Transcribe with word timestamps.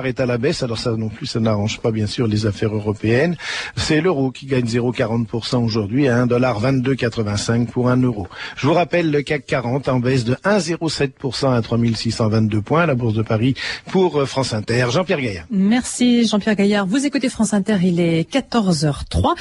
est 0.00 0.20
à 0.20 0.26
la 0.26 0.38
baisse, 0.38 0.62
alors 0.62 0.78
ça 0.78 0.96
non 0.96 1.10
plus, 1.10 1.26
ça 1.26 1.38
n'arrange 1.38 1.78
pas 1.80 1.90
bien 1.90 2.06
sûr 2.06 2.26
les 2.26 2.46
affaires 2.46 2.74
européennes. 2.74 3.36
C'est 3.76 4.00
l'euro 4.00 4.30
qui 4.30 4.46
gagne 4.46 4.64
0,40% 4.64 5.62
aujourd'hui 5.62 6.08
à 6.08 6.24
1,2285 6.24 7.66
pour 7.66 7.90
un 7.90 7.98
euro. 7.98 8.26
Je 8.56 8.66
vous 8.66 8.72
rappelle 8.72 9.10
le 9.10 9.20
CAC 9.20 9.44
40 9.44 9.88
en 9.88 10.00
baisse 10.00 10.24
de 10.24 10.32
1,07% 10.44 11.52
à 11.52 11.60
3622 11.60 12.62
points, 12.62 12.86
la 12.86 12.94
Bourse 12.94 13.12
de 13.12 13.20
Paris 13.20 13.54
pour 13.90 14.18
euh, 14.18 14.24
France 14.24 14.54
Inter. 14.54 14.86
Jean-Pierre 14.90 15.20
Gaillard. 15.20 15.44
Merci 15.50 16.26
Jean-Pierre 16.26 16.56
Gaillard. 16.56 16.86
Vous 16.86 17.04
écoutez 17.04 17.28
France 17.28 17.52
Inter, 17.52 17.76
il 17.82 18.00
est 18.00 18.26
14h03. 18.32 19.34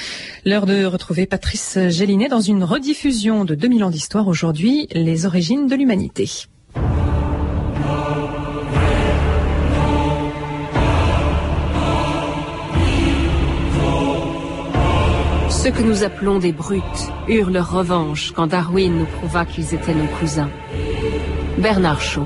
L'heure 0.43 0.65
de 0.65 0.83
retrouver 0.83 1.27
Patrice 1.27 1.79
Gélinet 1.87 2.27
dans 2.27 2.41
une 2.41 2.65
rediffusion 2.65 3.45
de 3.45 3.55
2000 3.55 3.85
ans 3.85 3.89
d'histoire 3.89 4.27
aujourd'hui, 4.27 4.89
les 4.91 5.25
origines 5.25 5.67
de 5.67 5.75
l'humanité. 5.75 6.29
Ceux 15.63 15.69
que 15.69 15.83
nous 15.83 16.03
appelons 16.03 16.39
des 16.39 16.53
brutes 16.53 17.11
eurent 17.29 17.51
leur 17.51 17.71
revanche 17.71 18.31
quand 18.31 18.47
Darwin 18.47 18.97
nous 18.97 19.05
prouva 19.05 19.45
qu'ils 19.45 19.75
étaient 19.75 19.93
nos 19.93 20.07
cousins. 20.17 20.49
Bernard 21.59 22.01
Shaw. 22.01 22.25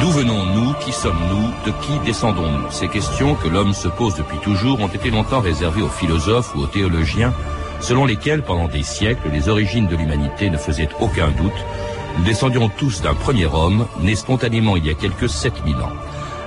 D'où 0.00 0.10
venons-nous? 0.10 0.74
Qui 0.80 0.92
sommes-nous? 0.92 1.48
De 1.64 1.72
qui 1.82 1.98
descendons-nous? 2.04 2.70
Ces 2.70 2.88
questions 2.88 3.34
que 3.36 3.48
l'homme 3.48 3.74
se 3.74 3.88
pose 3.88 4.16
depuis 4.16 4.38
toujours 4.38 4.80
ont 4.80 4.88
été 4.88 5.10
longtemps 5.10 5.40
réservées 5.40 5.82
aux 5.82 5.88
philosophes 5.88 6.54
ou 6.54 6.60
aux 6.60 6.66
théologiens, 6.66 7.32
selon 7.80 8.04
lesquels, 8.04 8.42
pendant 8.42 8.68
des 8.68 8.82
siècles, 8.82 9.30
les 9.32 9.48
origines 9.48 9.86
de 9.86 9.96
l'humanité 9.96 10.50
ne 10.50 10.58
faisaient 10.58 10.88
aucun 11.00 11.28
doute. 11.30 11.52
Nous 12.18 12.24
descendions 12.24 12.68
tous 12.68 13.02
d'un 13.02 13.14
premier 13.14 13.46
homme, 13.46 13.86
né 14.00 14.14
spontanément 14.14 14.76
il 14.76 14.86
y 14.86 14.90
a 14.90 14.94
quelques 14.94 15.28
7000 15.28 15.76
ans. 15.76 15.92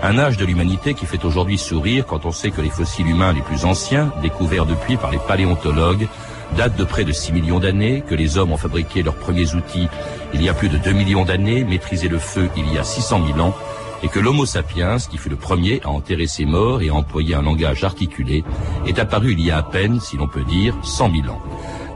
Un 0.08 0.20
âge 0.20 0.38
de 0.38 0.46
l'humanité 0.46 0.94
qui 0.94 1.06
fait 1.06 1.26
aujourd'hui 1.26 1.58
sourire 1.58 2.06
quand 2.06 2.26
on 2.26 2.32
sait 2.32 2.52
que 2.52 2.62
les 2.62 2.70
fossiles 2.70 3.10
humains 3.10 3.34
les 3.34 3.42
plus 3.42 3.66
anciens, 3.66 4.10
découverts 4.22 4.66
depuis 4.66 4.96
par 4.96 5.12
les 5.12 5.18
paléontologues, 5.18 6.08
datent 6.56 6.78
de 6.78 6.86
près 6.86 7.04
de 7.04 7.12
6 7.12 7.34
millions 7.34 7.60
d'années, 7.60 8.06
que 8.08 8.16
les 8.16 8.38
hommes 8.38 8.54
ont 8.54 8.58
fabriqué 8.58 9.04
leurs 9.04 9.18
premiers 9.18 9.54
outils 9.54 9.90
il 10.34 10.42
y 10.42 10.48
a 10.48 10.54
plus 10.54 10.70
de 10.70 10.78
2 10.78 10.94
millions 10.94 11.26
d'années, 11.26 11.66
maîtrisé 11.66 12.08
le 12.08 12.20
feu 12.20 12.50
il 12.56 12.72
y 12.74 12.78
a 12.78 12.86
600 12.86 13.22
000 13.36 13.40
ans, 13.42 13.54
et 14.02 14.08
que 14.08 14.22
l'Homo 14.22 14.46
sapiens, 14.46 14.96
qui 14.98 15.18
fut 15.18 15.28
le 15.28 15.36
premier 15.36 15.82
à 15.84 15.90
enterrer 15.90 16.28
ses 16.28 16.46
morts 16.46 16.82
et 16.82 16.88
à 16.88 16.94
employer 16.94 17.36
un 17.36 17.42
langage 17.42 17.84
articulé, 17.84 18.46
est 18.88 19.00
apparu 19.00 19.34
il 19.34 19.42
y 19.42 19.52
a 19.52 19.58
à 19.58 19.64
peine, 19.64 20.00
si 20.00 20.16
l'on 20.16 20.30
peut 20.30 20.46
dire, 20.46 20.74
100 20.84 21.12
000 21.12 21.28
ans. 21.28 21.42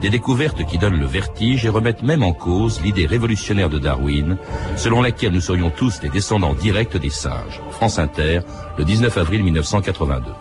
Des 0.01 0.09
découvertes 0.09 0.65
qui 0.65 0.79
donnent 0.79 0.99
le 0.99 1.05
vertige 1.05 1.65
et 1.65 1.69
remettent 1.69 2.01
même 2.01 2.23
en 2.23 2.33
cause 2.33 2.81
l'idée 2.81 3.05
révolutionnaire 3.05 3.69
de 3.69 3.77
Darwin, 3.77 4.37
selon 4.75 5.01
laquelle 5.01 5.31
nous 5.31 5.41
serions 5.41 5.69
tous 5.69 5.99
des 5.99 6.09
descendants 6.09 6.55
directs 6.55 6.97
des 6.97 7.11
singes. 7.11 7.61
France 7.69 7.99
Inter, 7.99 8.39
le 8.79 8.83
19 8.83 9.15
avril 9.17 9.43
1982. 9.43 10.31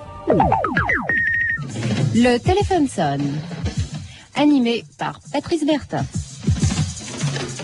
Le 2.15 2.39
téléphone 2.39 2.89
sonne. 2.89 3.39
Animé 4.35 4.85
par 4.99 5.21
Patrice 5.31 5.67
Bertin. 5.67 6.05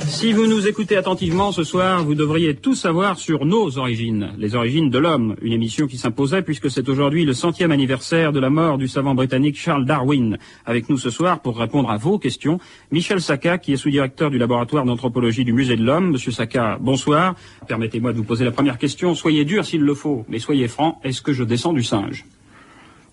Si 0.08 0.32
vous 0.32 0.46
nous 0.46 0.66
écoutez 0.66 0.96
attentivement 0.96 1.52
ce 1.52 1.64
soir, 1.64 2.04
vous 2.04 2.14
devriez 2.14 2.54
tout 2.54 2.74
savoir 2.74 3.18
sur 3.18 3.44
nos 3.44 3.76
origines, 3.76 4.32
les 4.38 4.54
origines 4.54 4.88
de 4.88 4.98
l'homme, 4.98 5.36
une 5.42 5.52
émission 5.52 5.86
qui 5.86 5.98
s'imposait 5.98 6.42
puisque 6.42 6.70
c'est 6.70 6.88
aujourd'hui 6.88 7.24
le 7.24 7.34
centième 7.34 7.70
anniversaire 7.70 8.32
de 8.32 8.40
la 8.40 8.48
mort 8.48 8.78
du 8.78 8.88
savant 8.88 9.14
britannique 9.14 9.58
Charles 9.58 9.84
Darwin. 9.84 10.38
Avec 10.64 10.88
nous 10.88 10.96
ce 10.96 11.10
soir 11.10 11.40
pour 11.40 11.58
répondre 11.58 11.90
à 11.90 11.96
vos 11.96 12.18
questions, 12.18 12.58
Michel 12.92 13.20
Saka, 13.20 13.58
qui 13.58 13.72
est 13.72 13.76
sous-directeur 13.76 14.30
du 14.30 14.38
laboratoire 14.38 14.84
d'anthropologie 14.84 15.44
du 15.44 15.52
Musée 15.52 15.76
de 15.76 15.84
l'Homme. 15.84 16.12
Monsieur 16.12 16.32
Saka, 16.32 16.78
bonsoir. 16.80 17.34
Permettez-moi 17.66 18.12
de 18.12 18.18
vous 18.18 18.24
poser 18.24 18.44
la 18.44 18.52
première 18.52 18.78
question. 18.78 19.14
Soyez 19.14 19.44
dur 19.44 19.64
s'il 19.64 19.82
le 19.82 19.94
faut, 19.94 20.24
mais 20.28 20.38
soyez 20.38 20.68
franc. 20.68 21.00
Est-ce 21.04 21.20
que 21.20 21.32
je 21.32 21.44
descends 21.44 21.72
du 21.72 21.82
singe? 21.82 22.24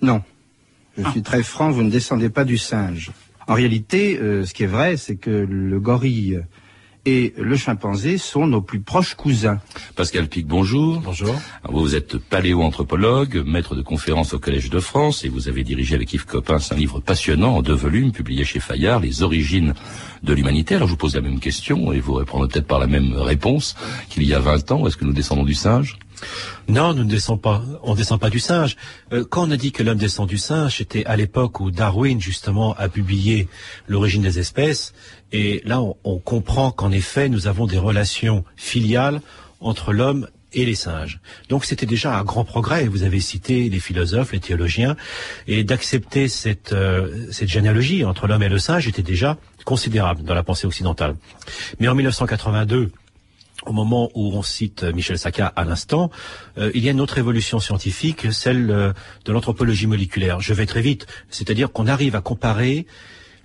Non. 0.01 0.21
Je 0.97 1.09
suis 1.09 1.23
très 1.23 1.43
franc, 1.43 1.71
vous 1.71 1.83
ne 1.83 1.89
descendez 1.89 2.29
pas 2.29 2.45
du 2.45 2.57
singe. 2.57 3.11
En 3.47 3.55
réalité, 3.55 4.19
euh, 4.21 4.45
ce 4.45 4.53
qui 4.53 4.63
est 4.63 4.67
vrai, 4.67 4.95
c'est 4.95 5.17
que 5.17 5.31
le 5.31 5.79
gorille 5.79 6.39
et 7.05 7.33
le 7.37 7.57
chimpanzé 7.57 8.17
sont 8.17 8.47
nos 8.47 8.61
plus 8.61 8.79
proches 8.79 9.15
cousins. 9.15 9.59
Pascal 9.95 10.27
Pic, 10.27 10.47
bonjour. 10.47 11.01
Bonjour. 11.01 11.35
vous 11.69 11.95
êtes 11.95 12.17
paléoanthropologue, 12.17 13.43
maître 13.45 13.75
de 13.75 13.81
conférences 13.81 14.33
au 14.33 14.39
Collège 14.39 14.69
de 14.69 14.79
France 14.79 15.25
et 15.25 15.29
vous 15.29 15.47
avez 15.47 15.63
dirigé 15.63 15.95
avec 15.95 16.13
Yves 16.13 16.25
Coppens 16.25 16.71
un 16.71 16.75
livre 16.75 16.99
passionnant 16.99 17.57
en 17.57 17.61
deux 17.61 17.73
volumes 17.73 18.11
publié 18.11 18.45
chez 18.45 18.59
Fayard, 18.59 18.99
Les 18.99 19.21
origines 19.21 19.73
de 20.23 20.33
l'humanité. 20.33 20.75
Alors 20.75 20.87
je 20.87 20.93
vous 20.93 20.97
pose 20.97 21.15
la 21.15 21.21
même 21.21 21.39
question 21.39 21.91
et 21.91 21.99
vous 21.99 22.13
répondrez 22.13 22.47
peut-être 22.47 22.67
par 22.67 22.79
la 22.79 22.87
même 22.87 23.13
réponse 23.13 23.75
qu'il 24.09 24.23
y 24.23 24.33
a 24.33 24.39
20 24.39 24.71
ans. 24.71 24.87
Est-ce 24.87 24.97
que 24.97 25.05
nous 25.05 25.13
descendons 25.13 25.43
du 25.43 25.55
singe? 25.55 25.97
Non, 26.67 26.94
nous 26.94 27.03
ne 27.03 27.09
descendons 27.09 27.39
pas. 27.39 27.63
On 27.84 27.95
descend 27.95 28.19
pas 28.19 28.29
du 28.29 28.39
singe. 28.39 28.75
Euh, 29.11 29.25
quand 29.29 29.47
on 29.47 29.51
a 29.51 29.57
dit 29.57 29.72
que 29.72 29.84
l'homme 29.84 29.97
descend 29.97 30.28
du 30.28 30.38
singe, 30.38 30.78
c'était 30.78 31.06
à 31.06 31.16
l'époque 31.16 31.59
où 31.59 31.72
Darwin 31.72 32.22
justement 32.22 32.73
a 32.75 32.89
publié 32.89 33.47
l'origine 33.88 34.22
des 34.22 34.39
espèces 34.39 34.94
et 35.33 35.62
là, 35.66 35.81
on, 36.03 36.19
comprend 36.19 36.72
qu'en 36.72 36.91
effet, 36.91 37.28
nous 37.28 37.47
avons 37.47 37.66
des 37.66 37.79
relations 37.79 38.45
filiales 38.56 39.19
entre 39.59 39.91
l'homme 39.91 40.28
et 40.53 40.63
les 40.63 40.75
singes. 40.75 41.19
Donc 41.50 41.66
c'était 41.66 41.88
déjà 41.88 42.16
un 42.16 42.23
grand 42.23 42.45
progrès. 42.45 42.88
Vous 42.88 43.01
avez 43.01 43.19
cité 43.19 43.67
les 43.67 43.79
philosophes, 43.79 44.31
les 44.31 44.39
théologiens, 44.39 44.95
et 45.47 45.63
d'accepter 45.63 46.28
cette, 46.28 46.72
euh, 46.72 47.28
cette 47.31 47.50
généalogie 47.50 48.06
entre 48.06 48.28
l'homme 48.28 48.44
et 48.44 48.50
le 48.50 48.59
singe 48.59 48.88
était 48.88 49.01
déjà 49.01 49.38
considérable 49.66 50.23
dans 50.23 50.35
la 50.35 50.44
pensée 50.44 50.67
occidentale. 50.67 51.16
Mais 51.79 51.88
en 51.88 51.95
1982, 51.95 52.91
au 53.66 53.74
moment 53.74 54.09
où 54.16 54.34
on 54.34 54.41
cite 54.41 54.84
Michel 54.84 55.18
Saka 55.18 55.47
à 55.47 55.63
l'instant, 55.63 56.12
euh, 56.57 56.72
il 56.74 56.84
y 56.84 56.88
a 56.88 56.91
une 56.91 57.01
autre 57.01 57.18
évolution 57.18 57.59
scientifique, 57.59 58.31
celle 58.31 58.69
euh, 58.72 58.94
de 59.25 59.31
l'anthropologie 59.31 59.88
moléculaire. 59.88 60.40
Je 60.40 60.53
vais 60.53 60.66
très 60.66 60.81
vite, 60.81 61.07
c'est-à-dire 61.29 61.72
qu'on 61.72 61.88
arrive 61.88 62.16
à 62.16 62.22
comparer 62.22 62.85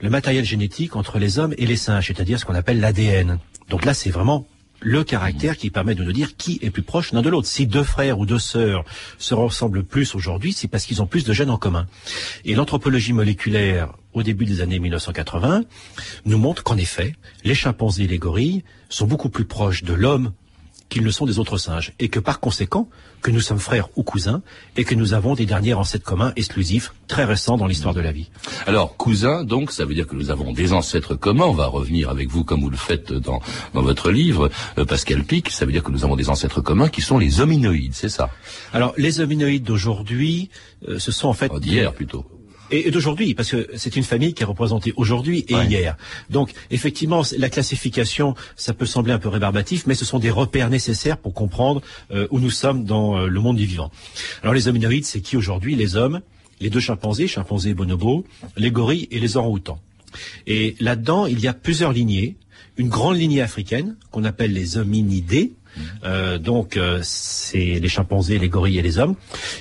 le 0.01 0.11
matériel 0.11 0.45
génétique 0.45 0.97
entre 0.97 1.19
les 1.19 1.39
hommes 1.39 1.55
et 1.59 1.67
les 1.67 1.77
singes, 1.77 2.07
c'est-à-dire 2.07 2.39
ce 2.39 2.45
qu'on 2.45 2.55
appelle 2.55 2.81
l'ADN. 2.81 3.39
Donc 3.69 3.85
là, 3.85 3.95
c'est 3.95 4.11
vraiment 4.11 4.47
le 4.81 5.03
caractère 5.03 5.57
qui 5.57 5.71
permet 5.71 5.95
de 5.95 6.05
nous 6.05 6.13
dire 6.13 6.37
qui 6.37 6.59
est 6.63 6.71
plus 6.71 6.83
proche 6.83 7.13
l'un 7.13 7.23
de 7.23 7.29
l'autre. 7.29 7.49
Si 7.49 7.67
deux 7.67 7.83
frères 7.83 8.19
ou 8.19 8.27
deux 8.27 8.39
sœurs 8.39 8.85
se 9.19 9.35
ressemblent 9.35 9.83
plus 9.83 10.15
aujourd'hui, 10.15 10.53
c'est 10.53 10.69
parce 10.69 10.85
qu'ils 10.85 11.03
ont 11.03 11.07
plus 11.07 11.25
de 11.25 11.33
gènes 11.33 11.51
en 11.51 11.59
commun. 11.59 11.87
Et 12.45 12.55
l'anthropologie 12.55 13.13
moléculaire, 13.13 13.93
au 14.19 14.23
début 14.23 14.45
des 14.45 14.61
années 14.61 14.79
1980, 14.79 15.63
nous 16.25 16.39
montre 16.39 16.63
qu'en 16.63 16.77
effet, 16.77 17.15
les 17.45 17.55
chimpanzés 17.55 18.05
et 18.05 18.09
les 18.09 18.19
gorilles 18.19 18.65
sont 18.89 19.07
beaucoup 19.07 19.29
plus 19.29 19.45
proches 19.45 19.83
de 19.85 19.95
l'homme 19.95 20.33
qu'ils 20.89 21.05
ne 21.05 21.11
sont 21.11 21.27
des 21.27 21.39
autres 21.39 21.59
singes, 21.59 21.93
et 21.99 22.09
que 22.09 22.19
par 22.19 22.41
conséquent, 22.41 22.89
que 23.21 23.31
nous 23.31 23.41
sommes 23.41 23.59
frères 23.59 23.89
ou 23.97 24.03
cousins, 24.03 24.43
et 24.77 24.85
que 24.85 24.95
nous 24.95 25.13
avons 25.13 25.35
des 25.35 25.45
derniers 25.45 25.75
ancêtres 25.75 26.05
communs 26.05 26.33
exclusifs, 26.37 26.95
très 27.09 27.25
récents 27.25 27.57
dans 27.57 27.67
l'histoire 27.67 27.95
de 27.95 28.01
la 28.01 28.13
vie. 28.13 28.31
Alors, 28.67 28.97
cousins, 28.97 29.45
donc, 29.45 29.71
ça 29.71 29.85
veut 29.85 29.95
dire 29.95 30.07
que 30.07 30.15
nous 30.15 30.31
avons 30.31 30.53
des 30.53 30.73
ancêtres 30.73 31.15
communs, 31.15 31.45
on 31.45 31.53
va 31.53 31.67
revenir 31.67 32.09
avec 32.09 32.29
vous 32.29 32.45
comme 32.45 32.61
vous 32.61 32.71
le 32.71 32.77
faites 32.77 33.13
dans, 33.13 33.41
dans 33.75 33.83
votre 33.83 34.11
livre, 34.11 34.51
euh, 34.79 34.85
Pascal 34.85 35.25
Pic, 35.25 35.51
ça 35.51 35.67
veut 35.67 35.73
dire 35.73 35.83
que 35.83 35.93
nous 35.93 36.05
avons 36.05 36.17
des 36.17 36.31
ancêtres 36.31 36.61
communs 36.61 36.89
qui 36.89 37.03
sont 37.03 37.19
les 37.19 37.41
hominoïdes, 37.41 37.95
c'est 37.95 38.09
ça? 38.09 38.31
Alors, 38.73 38.95
les 38.97 39.21
hominoïdes 39.21 39.65
d'aujourd'hui, 39.65 40.49
euh, 40.89 40.99
ce 40.99 41.13
sont 41.13 41.29
en 41.29 41.35
fait... 41.35 41.51
Oh, 41.53 41.61
d'hier 41.61 41.93
plutôt 41.93 42.25
et, 42.71 42.91
d'aujourd'hui, 42.91 43.35
parce 43.35 43.51
que 43.51 43.69
c'est 43.77 43.97
une 43.97 44.03
famille 44.03 44.35
qui 44.35 44.43
est 44.43 44.47
représentée 44.47 44.93
aujourd'hui 44.97 45.45
et 45.49 45.55
hier. 45.55 45.97
Donc, 46.31 46.53
effectivement, 46.71 47.23
la 47.37 47.49
classification, 47.49 48.35
ça 48.57 48.75
peut 48.75 48.87
sembler 48.87 49.13
un 49.13 49.19
peu 49.19 49.29
rébarbatif, 49.29 49.87
mais 49.87 49.95
ce 49.95 50.05
sont 50.05 50.19
des 50.19 50.31
repères 50.31 50.71
nécessaires 50.71 51.19
pour 51.19 51.35
comprendre 51.35 51.83
euh, 52.11 52.27
où 52.31 52.41
nous 52.41 52.51
sommes 52.51 52.85
dans 52.85 53.19
euh, 53.19 53.27
le 53.27 53.41
monde 53.41 53.57
du 53.57 53.67
vivant. 53.67 53.91
Alors, 54.43 54.55
les 54.55 54.69
hominoïdes, 54.69 55.05
c'est 55.05 55.21
qui 55.21 55.37
aujourd'hui? 55.37 55.77
Les 55.77 55.97
hommes, 55.97 56.21
les 56.61 56.71
deux 56.71 56.81
chimpanzés, 56.81 57.27
chimpanzés 57.27 57.71
et 57.71 57.75
bonobos, 57.75 58.25
les 58.57 58.71
gorilles 58.71 59.09
et 59.11 59.21
les 59.21 59.37
orang-outans. 59.37 59.81
Et 60.47 60.77
là-dedans, 60.81 61.27
il 61.27 61.41
y 61.41 61.49
a 61.49 61.55
plusieurs 61.55 61.93
lignées. 61.93 62.37
Une 62.77 62.89
grande 62.89 63.17
lignée 63.17 63.43
africaine, 63.43 63.97
qu'on 64.13 64.23
appelle 64.23 64.53
les 64.53 64.79
hominidés, 64.79 65.53
Euh, 66.05 66.39
donc 66.39 66.77
euh, 66.77 67.01
c'est 67.03 67.79
les 67.81 67.89
chimpanzés, 67.89 68.39
les 68.39 68.49
gorilles 68.49 68.79
et 68.79 68.83
les 68.83 68.99
hommes. 68.99 69.15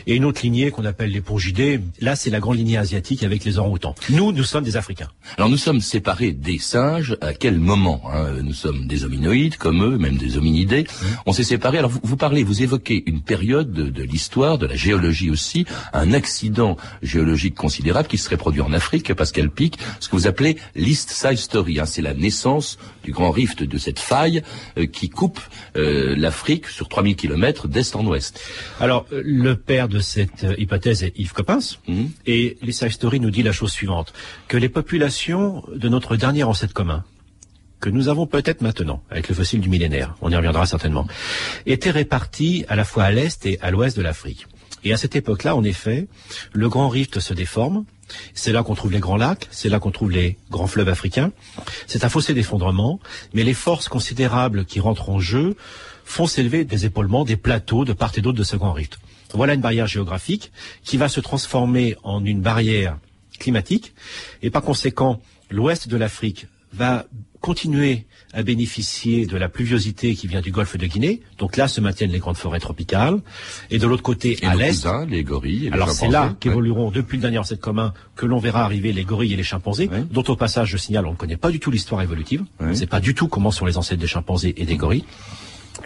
Et 0.06 0.16
une 0.16 0.26
autre 0.26 0.42
lignée 0.44 0.72
qu'on 0.72 0.86
appelle 0.86 1.12
les 1.12 1.22
pourgidés, 1.22 1.80
là 2.00 2.16
c'est 2.16 2.30
la 2.30 2.40
grande 2.40 2.58
lignée 2.58 2.78
asiatique 2.78 3.24
avec 3.24 3.44
les 3.46 3.58
orang-outans. 3.58 3.96
Nous, 4.10 4.32
nous 4.32 4.44
sommes 4.44 4.64
des 4.64 4.78
Africains. 4.78 5.10
Alors 5.38 5.50
nous 5.50 5.58
sommes 5.58 5.82
séparés 5.82 6.32
des 6.32 6.60
singes 6.60 7.18
à 7.22 7.34
quel 7.34 7.60
moment 7.60 8.02
hein 8.12 8.42
Nous 8.44 8.54
sommes 8.54 8.88
des 8.88 9.04
hominoïdes 9.04 9.58
comme 9.58 9.84
eux, 9.84 9.98
même 9.98 10.18
des 10.18 10.38
hominidés. 10.38 10.86
On 11.26 11.34
s'est 11.34 11.44
séparés. 11.44 11.78
Alors 11.78 11.92
vous, 11.92 12.00
vous 12.04 12.18
parlez, 12.18 12.44
vous 12.44 12.62
évoquez 12.64 13.04
une 13.06 13.22
période 13.22 13.72
de, 13.72 13.90
de 13.90 14.04
l'histoire, 14.04 14.58
de 14.58 14.66
la 14.66 14.76
géologie 14.76 15.30
aussi, 15.30 15.66
un 15.94 16.14
accident 16.14 16.78
géologique 17.02 17.56
considérable 17.56 18.08
qui 18.08 18.18
serait 18.18 18.38
produit 18.38 18.62
en 18.62 18.74
Afrique, 18.74 19.14
Pascal 19.14 19.50
Pic, 19.50 19.78
ce 20.00 20.10
que 20.10 20.16
vous 20.16 20.28
appelez 20.28 20.58
l'East 20.76 21.10
Side 21.12 21.38
Story. 21.38 21.80
Hein. 21.80 21.86
C'est 21.86 22.02
la 22.02 22.14
naissance 22.14 22.78
du 23.04 23.12
grand 23.12 23.32
rift 23.32 23.64
de 23.64 23.78
cette 23.78 24.00
faille 24.00 24.42
euh, 24.78 24.86
qui 24.86 25.10
coupe 25.10 25.40
euh, 25.98 26.16
l'Afrique 26.16 26.68
sur 26.68 26.88
3000 26.88 27.16
km 27.16 27.68
d'est 27.68 27.96
en 27.96 28.06
ouest. 28.06 28.40
Alors, 28.80 29.06
euh, 29.12 29.22
le 29.26 29.56
père 29.56 29.88
de 29.90 30.00
cette 30.00 30.44
euh, 30.44 30.56
hypothèse 30.58 31.04
est 31.04 31.14
Yves 31.18 31.34
Coppens, 31.34 31.80
Mhm. 31.88 32.10
et 32.26 32.58
l'Issai 32.62 32.90
Story 32.90 33.20
nous 33.20 33.32
dit 33.32 33.44
la 33.44 33.52
chose 33.52 33.72
suivante, 33.72 34.14
que 34.48 34.58
les 34.58 34.70
populations 34.70 35.64
de 35.74 35.90
notre 35.90 36.16
dernier 36.16 36.44
ancêtre 36.44 36.74
commun, 36.74 37.04
que 37.80 37.90
nous 37.90 38.08
avons 38.08 38.26
peut-être 38.28 38.62
maintenant, 38.62 39.04
avec 39.10 39.30
le 39.30 39.36
fossile 39.36 39.60
du 39.62 39.70
millénaire, 39.70 40.16
on 40.22 40.32
y 40.32 40.36
reviendra 40.36 40.66
certainement, 40.66 41.08
étaient 41.66 41.92
réparties 41.92 42.66
à 42.70 42.76
la 42.76 42.84
fois 42.86 43.04
à 43.04 43.12
l'est 43.12 43.46
et 43.46 43.60
à 43.62 43.70
l'ouest 43.72 43.96
de 43.98 44.02
l'Afrique. 44.02 44.48
Et 44.84 44.94
à 44.94 44.98
cette 44.98 45.16
époque-là, 45.16 45.56
en 45.56 45.64
effet, 45.64 46.08
le 46.54 46.70
grand 46.70 46.88
rift 46.88 47.20
se 47.20 47.34
déforme, 47.34 47.84
c'est 48.34 48.52
là 48.54 48.64
qu'on 48.64 48.74
trouve 48.76 48.92
les 48.92 49.00
grands 49.00 49.18
lacs, 49.18 49.48
c'est 49.52 49.70
là 49.70 49.80
qu'on 49.80 49.92
trouve 49.92 50.12
les 50.12 50.38
grands 50.50 50.68
fleuves 50.68 50.88
africains. 50.88 51.32
C'est 51.88 52.06
un 52.06 52.10
fossé 52.10 52.34
d'effondrement, 52.34 53.00
mais 53.34 53.44
les 53.44 53.54
forces 53.56 53.90
considérables 53.90 54.66
qui 54.66 54.80
rentrent 54.80 55.10
en 55.10 55.20
jeu 55.20 55.56
font 56.08 56.26
s'élever 56.26 56.64
des 56.66 56.86
épaulements, 56.86 57.26
des 57.26 57.36
plateaux 57.38 57.84
de 57.86 57.94
part 57.94 58.12
et 58.18 58.22
d'autre 58.22 58.38
de 58.38 58.44
ce 58.44 58.56
grand 58.56 58.72
rift. 58.74 58.98
Voilà 59.34 59.54
une 59.54 59.62
barrière 59.62 59.88
géographique 59.88 60.52
qui 60.84 60.96
va 60.98 61.10
se 61.10 61.20
transformer 61.20 61.96
en 62.04 62.24
une 62.24 62.42
barrière 62.42 62.98
climatique, 63.40 63.94
et 64.42 64.50
par 64.50 64.62
conséquent, 64.64 65.22
l'ouest 65.52 65.88
de 65.90 65.98
l'Afrique 65.98 66.48
va 66.74 67.06
continuer 67.42 68.06
à 68.34 68.42
bénéficier 68.44 69.26
de 69.26 69.38
la 69.38 69.48
pluviosité 69.48 70.16
qui 70.16 70.28
vient 70.28 70.42
du 70.42 70.52
golfe 70.52 70.76
de 70.78 70.86
Guinée. 70.86 71.22
Donc 71.38 71.56
là 71.56 71.68
se 71.68 71.80
maintiennent 71.82 72.12
les 72.12 72.20
grandes 72.20 72.36
forêts 72.38 72.60
tropicales. 72.60 73.20
Et 73.70 73.78
de 73.78 73.86
l'autre 73.88 74.02
côté, 74.04 74.38
Et 74.42 74.46
à 74.46 74.56
l'est, 74.56 74.86
les 75.08 75.24
gorilles 75.24 75.68
et 75.68 75.70
les 75.70 75.74
alors 75.74 75.92
c'est 75.92 76.08
là 76.08 76.28
Ouais. 76.28 76.32
qu'évolueront 76.40 76.90
depuis 76.90 77.18
le 77.18 77.22
dernier 77.22 77.38
ancêtre 77.38 77.62
commun 77.62 77.94
que 78.16 78.26
l'on 78.26 78.40
verra 78.40 78.64
arriver 78.66 78.92
les 78.92 79.04
gorilles 79.06 79.34
et 79.34 79.38
les 79.38 79.44
chimpanzés, 79.44 79.88
Ouais. 79.88 80.04
dont 80.12 80.24
au 80.28 80.36
passage 80.36 80.70
je 80.70 80.78
signale 80.78 81.06
on 81.06 81.12
ne 81.12 81.16
connaît 81.16 81.38
pas 81.38 81.52
du 81.52 81.60
tout 81.60 81.70
l'histoire 81.72 82.02
évolutive, 82.02 82.44
on 82.60 82.64
Ouais. 82.66 82.70
ne 82.72 82.76
sait 82.76 82.88
pas 82.88 83.00
du 83.00 83.14
tout 83.14 83.28
comment 83.28 83.52
sont 83.52 83.66
les 83.66 83.78
ancêtres 83.78 84.02
des 84.02 84.08
chimpanzés 84.08 84.54
et 84.58 84.66
des 84.66 84.76
gorilles. 84.78 85.06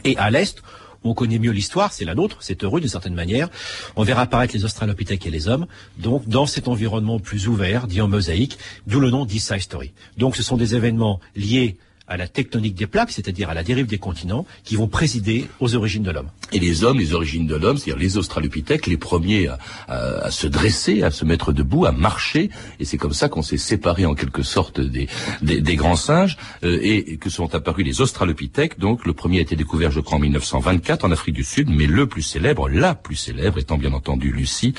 Et 0.03 0.17
à 0.17 0.29
l'est, 0.29 0.61
on 1.03 1.13
connaît 1.13 1.39
mieux 1.39 1.51
l'histoire, 1.51 1.91
c'est 1.93 2.05
la 2.05 2.15
nôtre, 2.15 2.37
c'est 2.41 2.63
heureux 2.63 2.79
d'une 2.79 2.89
certaine 2.89 3.15
manière. 3.15 3.49
On 3.95 4.03
verra 4.03 4.23
apparaître 4.23 4.53
les 4.53 4.65
australopithèques 4.65 5.25
et 5.25 5.31
les 5.31 5.47
hommes, 5.47 5.65
donc 5.97 6.27
dans 6.27 6.45
cet 6.45 6.67
environnement 6.67 7.19
plus 7.19 7.47
ouvert, 7.47 7.87
dit 7.87 8.01
en 8.01 8.07
mosaïque, 8.07 8.57
d'où 8.87 8.99
le 8.99 9.09
nom 9.09 9.27
Side 9.27 9.61
Story. 9.61 9.93
Donc 10.17 10.35
ce 10.35 10.43
sont 10.43 10.57
des 10.57 10.75
événements 10.75 11.19
liés 11.35 11.77
à 12.11 12.17
la 12.17 12.27
tectonique 12.27 12.75
des 12.75 12.87
plaques, 12.87 13.11
c'est-à-dire 13.11 13.49
à 13.49 13.53
la 13.53 13.63
dérive 13.63 13.85
des 13.87 13.97
continents, 13.97 14.45
qui 14.65 14.75
vont 14.75 14.89
présider 14.89 15.47
aux 15.61 15.75
origines 15.75 16.03
de 16.03 16.11
l'homme. 16.11 16.29
Et 16.51 16.59
les 16.59 16.83
hommes, 16.83 16.99
les 16.99 17.13
origines 17.13 17.47
de 17.47 17.55
l'homme, 17.55 17.77
c'est-à-dire 17.77 18.01
les 18.01 18.17
australopithèques, 18.17 18.85
les 18.87 18.97
premiers 18.97 19.47
à, 19.47 19.57
à- 19.87 20.31
se 20.31 20.45
dresser, 20.45 21.03
à 21.03 21.11
se 21.11 21.23
mettre 21.23 21.53
debout, 21.53 21.85
à 21.85 21.93
marcher. 21.93 22.49
Et 22.81 22.85
c'est 22.85 22.97
comme 22.97 23.13
ça 23.13 23.29
qu'on 23.29 23.41
s'est 23.41 23.55
séparé 23.57 24.05
en 24.05 24.13
quelque 24.13 24.43
sorte 24.43 24.81
des, 24.81 25.07
des, 25.41 25.61
des 25.61 25.75
grands 25.77 25.95
singes 25.95 26.37
euh, 26.65 26.79
et 26.81 27.15
que 27.15 27.29
sont 27.29 27.55
apparus 27.55 27.85
les 27.85 28.01
australopithèques. 28.01 28.77
Donc 28.77 29.05
le 29.05 29.13
premier 29.13 29.37
a 29.39 29.41
été 29.41 29.55
découvert, 29.55 29.91
je 29.91 30.01
crois, 30.01 30.17
en 30.17 30.21
1924 30.21 31.05
en 31.05 31.11
Afrique 31.11 31.35
du 31.35 31.45
Sud, 31.45 31.69
mais 31.69 31.85
le 31.85 32.07
plus 32.07 32.23
célèbre, 32.23 32.67
la 32.67 32.93
plus 32.93 33.15
célèbre, 33.15 33.57
étant 33.57 33.77
bien 33.77 33.93
entendu 33.93 34.33
Lucie, 34.33 34.73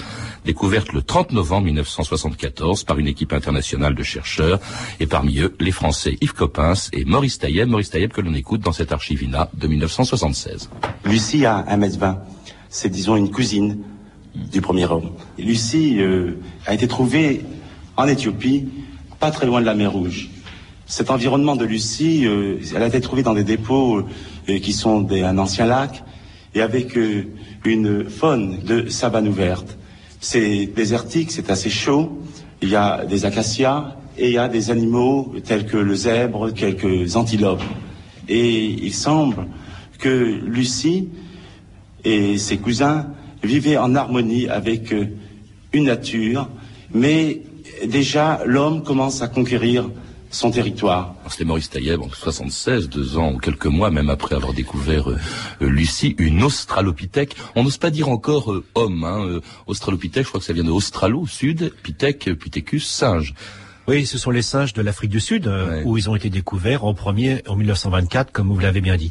découverte 0.44 0.92
le 0.92 1.00
30 1.00 1.32
novembre 1.32 1.64
1974 1.66 2.84
par 2.84 2.98
une 2.98 3.06
équipe 3.06 3.32
internationale 3.32 3.94
de 3.94 4.02
chercheurs 4.02 4.60
et 5.00 5.06
parmi 5.06 5.38
eux 5.40 5.54
les 5.60 5.72
Français 5.72 6.18
Yves 6.20 6.34
Coppens 6.34 6.90
et 6.92 7.06
Maurice 7.06 7.21
Maurice 7.22 7.90
Taïeb 7.90 8.10
que 8.10 8.20
l'on 8.20 8.34
écoute 8.34 8.62
dans 8.62 8.72
cette 8.72 8.90
archivina 8.90 9.48
de 9.54 9.68
1976. 9.68 10.68
Lucie 11.04 11.46
a 11.46 11.64
1m20. 11.70 12.16
C'est, 12.68 12.88
disons, 12.88 13.14
une 13.14 13.30
cousine 13.30 13.78
du 14.34 14.60
premier 14.60 14.86
homme. 14.86 15.12
Lucie 15.38 16.00
euh, 16.00 16.40
a 16.66 16.74
été 16.74 16.88
trouvée 16.88 17.44
en 17.96 18.08
Éthiopie, 18.08 18.66
pas 19.20 19.30
très 19.30 19.46
loin 19.46 19.60
de 19.60 19.66
la 19.66 19.74
mer 19.74 19.92
Rouge. 19.92 20.30
Cet 20.86 21.10
environnement 21.10 21.54
de 21.54 21.64
Lucie, 21.64 22.26
euh, 22.26 22.58
elle 22.74 22.82
a 22.82 22.88
été 22.88 23.00
trouvée 23.00 23.22
dans 23.22 23.34
des 23.34 23.44
dépôts 23.44 23.98
euh, 24.48 24.58
qui 24.58 24.72
sont 24.72 25.08
un 25.12 25.38
ancien 25.38 25.66
lac 25.66 26.02
et 26.56 26.60
avec 26.60 26.98
une 27.64 28.10
faune 28.10 28.64
de 28.64 28.88
savane 28.88 29.28
ouverte. 29.28 29.78
C'est 30.18 30.66
désertique, 30.66 31.30
c'est 31.30 31.50
assez 31.50 31.70
chaud. 31.70 32.20
Il 32.62 32.68
y 32.68 32.74
a 32.74 33.04
des 33.04 33.24
acacias 33.26 33.96
et 34.18 34.28
il 34.28 34.32
y 34.32 34.38
a 34.38 34.48
des 34.48 34.70
animaux 34.70 35.34
tels 35.44 35.66
que 35.66 35.76
le 35.76 35.94
zèbre, 35.94 36.52
quelques 36.52 37.16
antilopes. 37.16 37.62
Et 38.28 38.64
il 38.64 38.92
semble 38.92 39.46
que 39.98 40.40
Lucie 40.44 41.08
et 42.04 42.38
ses 42.38 42.58
cousins 42.58 43.06
vivaient 43.42 43.76
en 43.76 43.94
harmonie 43.94 44.48
avec 44.48 44.92
euh, 44.92 45.06
une 45.72 45.84
nature, 45.84 46.48
mais 46.92 47.42
déjà 47.86 48.40
l'homme 48.44 48.82
commence 48.82 49.22
à 49.22 49.28
conquérir 49.28 49.88
son 50.32 50.50
territoire. 50.50 51.14
C'était 51.28 51.44
Maurice 51.44 51.70
Taïeb 51.70 52.00
en 52.00 52.08
76, 52.08 52.88
deux 52.88 53.18
ans 53.18 53.32
ou 53.32 53.38
quelques 53.38 53.66
mois, 53.66 53.90
même 53.90 54.10
après 54.10 54.34
avoir 54.34 54.54
découvert 54.54 55.10
euh, 55.10 55.18
euh, 55.60 55.68
Lucie, 55.68 56.16
une 56.18 56.42
australopithèque. 56.42 57.36
On 57.54 57.62
n'ose 57.62 57.76
pas 57.76 57.90
dire 57.90 58.08
encore 58.08 58.50
euh, 58.52 58.64
homme. 58.74 59.04
Hein, 59.04 59.40
australopithèque, 59.66 60.24
je 60.24 60.28
crois 60.28 60.40
que 60.40 60.46
ça 60.46 60.54
vient 60.54 60.64
de 60.64 60.70
Australo, 60.70 61.26
sud, 61.26 61.72
pithèque, 61.82 62.32
pithecus, 62.34 62.86
singe. 62.86 63.34
Oui, 63.88 64.06
ce 64.06 64.16
sont 64.16 64.30
les 64.30 64.42
singes 64.42 64.74
de 64.74 64.80
l'Afrique 64.82 65.10
du 65.10 65.18
Sud, 65.18 65.48
euh, 65.48 65.78
Ouais. 65.78 65.82
où 65.84 65.98
ils 65.98 66.08
ont 66.08 66.14
été 66.14 66.30
découverts 66.30 66.84
en 66.84 66.94
premier 66.94 67.42
en 67.48 67.56
1924, 67.56 68.30
comme 68.30 68.48
vous 68.48 68.58
l'avez 68.60 68.80
bien 68.80 68.96
dit. 68.96 69.10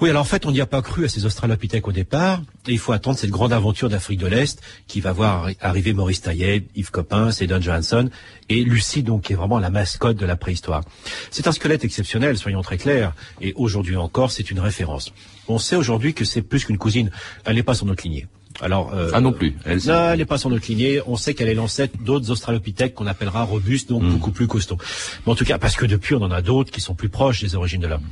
Oui, 0.00 0.08
alors 0.08 0.22
en 0.22 0.24
fait, 0.24 0.46
on 0.46 0.52
n'y 0.52 0.62
a 0.62 0.66
pas 0.66 0.80
cru 0.80 1.04
à 1.04 1.08
ces 1.10 1.26
australopithèques 1.26 1.86
au 1.86 1.92
départ, 1.92 2.40
et 2.66 2.72
il 2.72 2.78
faut 2.78 2.92
attendre 2.92 3.18
cette 3.18 3.28
grande 3.30 3.52
aventure 3.52 3.90
d'Afrique 3.90 4.18
de 4.18 4.26
l'Est, 4.26 4.62
qui 4.86 5.02
va 5.02 5.12
voir 5.12 5.46
arri- 5.48 5.56
arriver 5.60 5.92
Maurice 5.92 6.22
Taïeb, 6.22 6.64
Yves 6.74 6.90
Coppens 6.90 7.30
et 7.42 7.46
Don 7.46 7.60
Johansson, 7.60 8.08
et 8.48 8.64
Lucie, 8.64 9.02
donc, 9.02 9.24
qui 9.24 9.34
est 9.34 9.36
vraiment 9.36 9.58
la 9.58 9.68
mascotte 9.68 10.16
de 10.16 10.24
la 10.24 10.36
préhistoire. 10.36 10.82
C'est 11.30 11.46
un 11.46 11.52
squelette 11.52 11.84
exceptionnel, 11.84 12.38
soyons 12.38 12.62
très 12.62 12.78
clairs, 12.78 13.12
et 13.42 13.52
aujourd'hui 13.56 13.96
encore, 13.96 14.30
c'est 14.30 14.50
une 14.50 14.60
référence. 14.60 15.12
On 15.46 15.58
sait 15.58 15.76
aujourd'hui 15.76 16.14
que 16.14 16.24
c'est 16.24 16.40
plus 16.42 16.64
qu'une 16.64 16.78
cousine, 16.78 17.10
elle 17.44 17.56
n'est 17.56 17.62
pas 17.62 17.74
sur 17.74 17.84
notre 17.84 18.02
lignée. 18.04 18.26
Alors, 18.60 18.92
euh, 18.94 19.10
Ah 19.14 19.20
non 19.20 19.32
plus. 19.32 19.56
Elle, 19.64 19.78
non, 19.86 20.10
elle 20.12 20.18
n'est 20.18 20.24
pas 20.24 20.36
sur 20.38 20.50
notre 20.50 20.66
lignée. 20.68 21.00
On 21.06 21.16
sait 21.16 21.34
qu'elle 21.34 21.48
est 21.48 21.54
l'ancêtre 21.54 21.96
d'autres 22.02 22.30
australopithèques 22.30 22.94
qu'on 22.94 23.06
appellera 23.06 23.44
robustes, 23.44 23.88
donc 23.88 24.02
Mm. 24.02 24.10
beaucoup 24.10 24.32
plus 24.32 24.46
costauds. 24.46 24.78
Mais 25.26 25.32
en 25.32 25.36
tout 25.36 25.44
cas, 25.44 25.58
parce 25.58 25.76
que 25.76 25.86
depuis, 25.86 26.14
on 26.14 26.22
en 26.22 26.30
a 26.30 26.42
d'autres 26.42 26.70
qui 26.72 26.80
sont 26.80 26.94
plus 26.94 27.08
proches 27.08 27.40
des 27.40 27.54
origines 27.54 27.80
de 27.80 27.86
l'homme. 27.86 28.02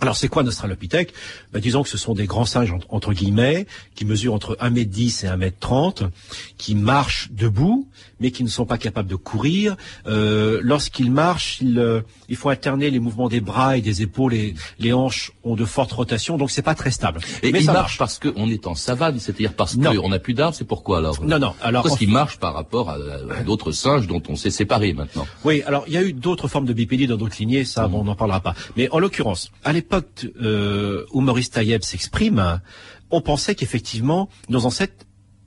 Alors, 0.00 0.16
c'est 0.16 0.28
quoi 0.28 0.42
un 0.42 0.46
australopithèque? 0.46 1.12
Ben, 1.52 1.60
Disons 1.60 1.82
que 1.82 1.88
ce 1.88 1.98
sont 1.98 2.14
des 2.14 2.26
grands 2.26 2.44
singes, 2.46 2.72
entre, 2.72 2.86
entre 2.90 3.12
guillemets, 3.12 3.66
qui 3.94 4.04
mesurent 4.04 4.34
entre 4.34 4.56
1m10 4.60 5.26
et 5.26 5.28
1m30, 5.28 6.08
qui 6.56 6.74
marchent 6.74 7.28
debout, 7.32 7.86
mais 8.18 8.30
qui 8.30 8.42
ne 8.44 8.48
sont 8.48 8.66
pas 8.66 8.78
capables 8.78 9.08
de 9.08 9.16
courir. 9.16 9.76
Euh, 10.06 10.60
Lorsqu'ils 10.62 11.10
marchent, 11.10 11.58
ils, 11.60 11.78
euh, 11.78 12.00
il 12.28 12.36
faut 12.36 12.48
alterner 12.48 12.90
les 12.90 12.98
mouvements 12.98 13.28
des 13.28 13.40
bras 13.40 13.76
et 13.76 13.82
des 13.82 14.02
épaules. 14.02 14.32
Les, 14.32 14.54
les 14.78 14.92
hanches 14.92 15.32
ont 15.44 15.54
de 15.54 15.64
fortes 15.64 15.92
rotations, 15.92 16.38
donc 16.38 16.50
c'est 16.50 16.62
pas 16.62 16.74
très 16.74 16.90
stable. 16.90 17.20
Et 17.42 17.52
mais 17.52 17.60
il 17.60 17.66
ça 17.66 17.72
marche 17.72 17.98
parce 17.98 18.18
qu'on 18.18 18.48
est 18.48 18.66
en 18.66 18.74
savane, 18.74 19.18
c'est-à-dire 19.18 19.52
parce 19.54 19.76
qu'on 19.76 20.08
n'a 20.08 20.18
plus 20.18 20.34
d'arbres, 20.34 20.54
c'est 20.54 20.66
pourquoi 20.66 20.98
alors? 20.98 21.22
Non, 21.22 21.38
non. 21.38 21.54
Alors, 21.60 21.82
Pourquoi 21.82 21.90
en 21.90 21.94
est-ce 21.94 21.98
qu'il 21.98 22.10
marche 22.10 22.38
par 22.38 22.54
rapport 22.54 22.88
à, 22.90 22.94
à 23.38 23.42
d'autres 23.42 23.72
singes 23.72 24.06
dont 24.06 24.22
on 24.28 24.36
s'est 24.36 24.50
séparés 24.50 24.92
maintenant? 24.92 25.26
Oui, 25.44 25.62
alors 25.66 25.84
il 25.86 25.92
y 25.92 25.96
a 25.96 26.02
eu 26.02 26.12
d'autres 26.12 26.48
formes 26.48 26.66
de 26.66 26.72
bipédie 26.72 27.06
dans 27.06 27.16
d'autres 27.16 27.36
lignées, 27.38 27.64
ça 27.64 27.86
bon, 27.88 28.00
on 28.00 28.04
n'en 28.04 28.14
parlera 28.16 28.40
pas. 28.40 28.54
Mais 28.76 28.88
en 28.90 28.98
l'occurrence, 28.98 29.50
à 29.64 29.72
l'époque 29.72 29.89
euh, 30.40 31.04
où 31.12 31.20
Maurice 31.20 31.50
Taïeb 31.50 31.82
s'exprime, 31.82 32.60
on 33.10 33.20
pensait 33.20 33.54
qu'effectivement 33.54 34.28
nos 34.48 34.66
ancêtres 34.66 35.06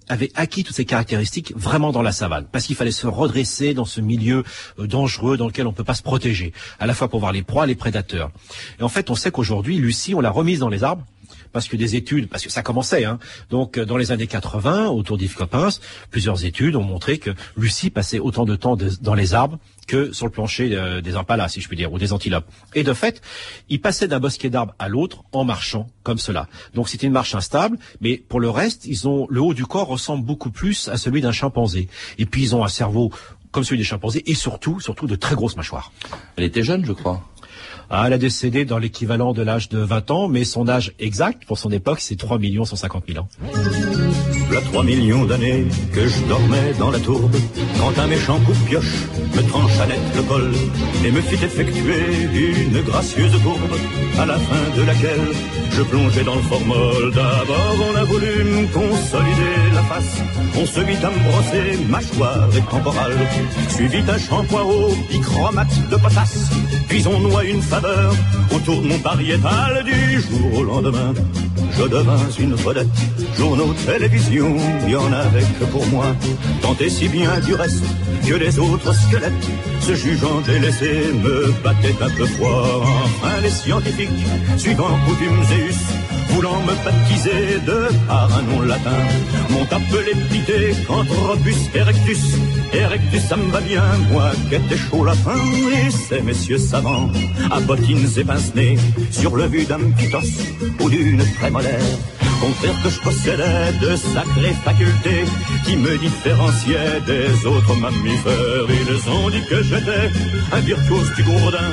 avaient 0.09 0.31
acquis 0.35 0.63
toutes 0.63 0.75
ces 0.75 0.85
caractéristiques 0.85 1.53
vraiment 1.55 1.91
dans 1.91 2.01
la 2.01 2.11
savane, 2.11 2.45
parce 2.51 2.65
qu'il 2.65 2.75
fallait 2.75 2.91
se 2.91 3.07
redresser 3.07 3.73
dans 3.73 3.85
ce 3.85 4.01
milieu 4.01 4.43
euh, 4.79 4.87
dangereux 4.87 5.37
dans 5.37 5.47
lequel 5.47 5.67
on 5.67 5.71
ne 5.71 5.75
peut 5.75 5.83
pas 5.83 5.93
se 5.93 6.03
protéger, 6.03 6.53
à 6.79 6.87
la 6.87 6.93
fois 6.93 7.07
pour 7.07 7.19
voir 7.19 7.31
les 7.31 7.43
proies, 7.43 7.65
les 7.65 7.75
prédateurs. 7.75 8.31
Et 8.79 8.83
en 8.83 8.89
fait, 8.89 9.09
on 9.09 9.15
sait 9.15 9.31
qu'aujourd'hui, 9.31 9.77
Lucie, 9.77 10.13
on 10.13 10.21
l'a 10.21 10.29
remise 10.29 10.59
dans 10.59 10.69
les 10.69 10.83
arbres, 10.83 11.05
parce 11.53 11.67
que 11.67 11.77
des 11.77 11.95
études, 11.95 12.27
parce 12.27 12.43
que 12.43 12.49
ça 12.49 12.61
commençait, 12.61 13.05
hein. 13.05 13.19
donc 13.49 13.77
euh, 13.77 13.85
dans 13.85 13.97
les 13.97 14.11
années 14.11 14.27
80, 14.27 14.87
autour 14.87 15.17
d'Yves 15.17 15.35
Coppens, 15.35 15.79
plusieurs 16.11 16.43
études 16.43 16.75
ont 16.75 16.83
montré 16.83 17.19
que 17.19 17.29
Lucie 17.55 17.89
passait 17.89 18.19
autant 18.19 18.45
de 18.45 18.55
temps 18.55 18.75
dans 19.01 19.13
les 19.13 19.33
arbres 19.33 19.59
que 19.87 20.11
sur 20.11 20.25
le 20.25 20.31
plancher 20.31 20.69
euh, 20.73 21.01
des 21.01 21.15
impalas, 21.15 21.49
si 21.49 21.61
je 21.61 21.67
puis 21.67 21.77
dire, 21.77 21.91
ou 21.93 21.99
des 21.99 22.13
antilopes. 22.13 22.45
Et 22.73 22.83
de 22.83 22.93
fait, 22.93 23.21
il 23.69 23.81
passait 23.81 24.07
d'un 24.07 24.19
bosquet 24.19 24.49
d'arbres 24.49 24.73
à 24.79 24.89
l'autre 24.89 25.23
en 25.31 25.43
marchant 25.45 25.87
comme 26.03 26.17
cela. 26.17 26.47
Donc 26.73 26.89
c'était 26.89 27.07
une 27.07 27.13
marche 27.13 27.35
instable, 27.35 27.77
mais 28.01 28.17
pour 28.17 28.39
le 28.39 28.49
reste, 28.49 28.85
ils 28.85 29.07
ont 29.07 29.27
le 29.29 29.41
haut 29.41 29.53
du 29.53 29.65
corps 29.65 29.87
ressemble 29.87 30.25
beaucoup 30.25 30.49
plus 30.49 30.89
à 30.89 30.97
celui 30.97 31.21
d'un 31.21 31.31
chimpanzé. 31.31 31.87
Et 32.17 32.25
puis 32.25 32.41
ils 32.41 32.55
ont 32.55 32.63
un 32.63 32.69
cerveau 32.69 33.11
comme 33.51 33.63
celui 33.63 33.77
des 33.77 33.83
chimpanzés 33.83 34.23
et 34.25 34.33
surtout, 34.33 34.79
surtout 34.79 35.07
de 35.07 35.15
très 35.15 35.35
grosses 35.35 35.55
mâchoires. 35.55 35.91
Elle 36.35 36.43
était 36.43 36.63
jeune, 36.63 36.83
je 36.85 36.91
crois. 36.91 37.21
Ah, 37.95 38.05
elle 38.07 38.13
a 38.13 38.17
décédé 38.17 38.65
dans 38.65 38.79
l'équivalent 38.79 39.33
de 39.33 39.43
l'âge 39.43 39.69
de 39.69 39.77
20 39.77 40.09
ans, 40.09 40.27
mais 40.27 40.45
son 40.45 40.67
âge 40.67 40.93
exact 40.97 41.45
pour 41.45 41.59
son 41.59 41.69
époque, 41.69 41.99
c'est 41.99 42.15
3 42.15 42.39
150 42.65 43.03
000 43.07 43.19
ans. 43.19 43.27
3 44.73 44.83
millions 44.85 45.23
d'années 45.25 45.65
que 45.93 46.07
je 46.07 46.19
dormais 46.27 46.73
dans 46.79 46.89
la 46.89 46.97
tourbe, 46.97 47.35
quand 47.77 48.01
un 48.01 48.07
méchant 48.07 48.39
coup 48.39 48.53
de 48.53 48.69
pioche 48.69 49.05
me 49.35 49.41
trancha 49.43 49.85
net 49.85 49.99
le 50.15 50.23
col 50.23 50.51
et 51.05 51.11
me 51.11 51.21
fit 51.21 51.45
effectuer 51.45 52.03
une 52.65 52.81
gracieuse 52.81 53.37
courbe, 53.43 53.77
à 54.17 54.25
la 54.25 54.33
fin 54.33 54.65
de 54.75 54.81
laquelle 54.81 55.27
je 55.73 55.81
plongeais 55.83 56.23
dans 56.23 56.37
le 56.37 56.41
formol. 56.41 57.11
D'abord 57.13 57.75
on 57.87 57.95
a 57.95 58.03
voulu 58.03 58.33
me 58.45 58.65
consolider 58.73 59.55
la 59.75 59.83
face, 59.83 60.15
on 60.59 60.65
se 60.65 60.79
mit 60.79 60.97
à 61.05 61.11
me 61.11 61.19
brosser 61.29 61.77
mâchoire 61.87 62.49
et 62.57 62.61
temporale, 62.61 63.17
suivi 63.69 64.01
d'un 64.01 64.17
shampoing 64.17 64.63
au 64.63 64.95
bichromate 65.07 65.89
de 65.91 65.97
potasse, 65.97 66.49
puis 66.89 67.03
on 67.07 67.19
noie 67.19 67.43
une 67.43 67.61
faveur 67.61 68.11
autour 68.51 68.81
de 68.81 68.87
mon 68.87 68.97
pariétal 68.97 69.83
du 69.83 70.19
jour 70.19 70.59
au 70.59 70.63
lendemain. 70.63 71.13
Je 71.75 71.87
devins 71.87 72.29
une 72.39 72.53
vedette, 72.53 72.87
journaux, 73.35 73.73
télévision, 73.85 74.55
il 74.85 74.91
y 74.91 74.95
en 74.95 75.11
avait 75.11 75.45
que 75.59 75.65
pour 75.65 75.85
moi. 75.87 76.05
Tant 76.61 76.75
et 76.79 76.89
si 76.89 77.07
bien 77.07 77.39
du 77.39 77.53
reste 77.53 77.83
que 78.27 78.35
les 78.35 78.59
autres 78.59 78.93
squelettes, 78.93 79.49
se 79.81 79.95
jugeant 79.95 80.41
délaissés, 80.45 81.11
me 81.23 81.51
battaient 81.63 81.95
un 82.01 82.09
peu 82.09 82.25
froid. 82.25 82.83
Enfin 83.05 83.41
les 83.41 83.49
scientifiques, 83.49 84.09
suivant 84.57 84.97
coutumes 85.05 85.43
et 85.59 86.33
voulant 86.33 86.61
me 86.61 86.73
baptiser 86.83 87.59
de 87.65 87.89
par 88.07 88.29
un 88.37 88.41
nom 88.43 88.61
latin, 88.61 89.01
m'ont 89.49 89.63
appelé 89.63 90.13
Pité, 90.29 90.75
Canthropus 90.87 91.69
erectus. 91.75 92.23
Erectus, 92.73 93.23
ça 93.29 93.35
me 93.35 93.51
va 93.51 93.61
bien, 93.61 93.83
moi 94.11 94.31
qui 94.49 94.55
étais 94.55 94.77
chaud 94.77 95.03
la 95.03 95.13
fin, 95.13 95.37
et 95.71 95.91
ces 95.91 96.21
messieurs 96.21 96.57
savants, 96.57 97.09
à 97.51 97.59
bottines 97.59 98.07
et 98.17 98.23
pince-nez, 98.23 98.77
sur 99.11 99.35
le 99.35 99.45
vue 99.45 99.65
d'un 99.65 99.91
pitos 99.97 100.19
ou 100.79 100.89
d'une 100.89 101.23
prémolaire, 101.39 101.79
confèrent 102.43 102.81
que 102.83 102.89
je 102.89 102.99
possédais 102.99 103.71
de 103.81 103.95
sacrées 103.95 104.55
facultés 104.65 105.23
qui 105.65 105.75
me 105.77 105.97
différenciaient 105.97 106.99
des 107.11 107.45
autres 107.45 107.75
mammifères. 107.75 108.67
Ils 108.81 109.09
ont 109.17 109.29
dit 109.29 109.43
que 109.49 109.63
j'étais 109.63 110.05
un 110.51 110.61
virtuose 110.71 111.11
du 111.15 111.23
gourdin 111.23 111.71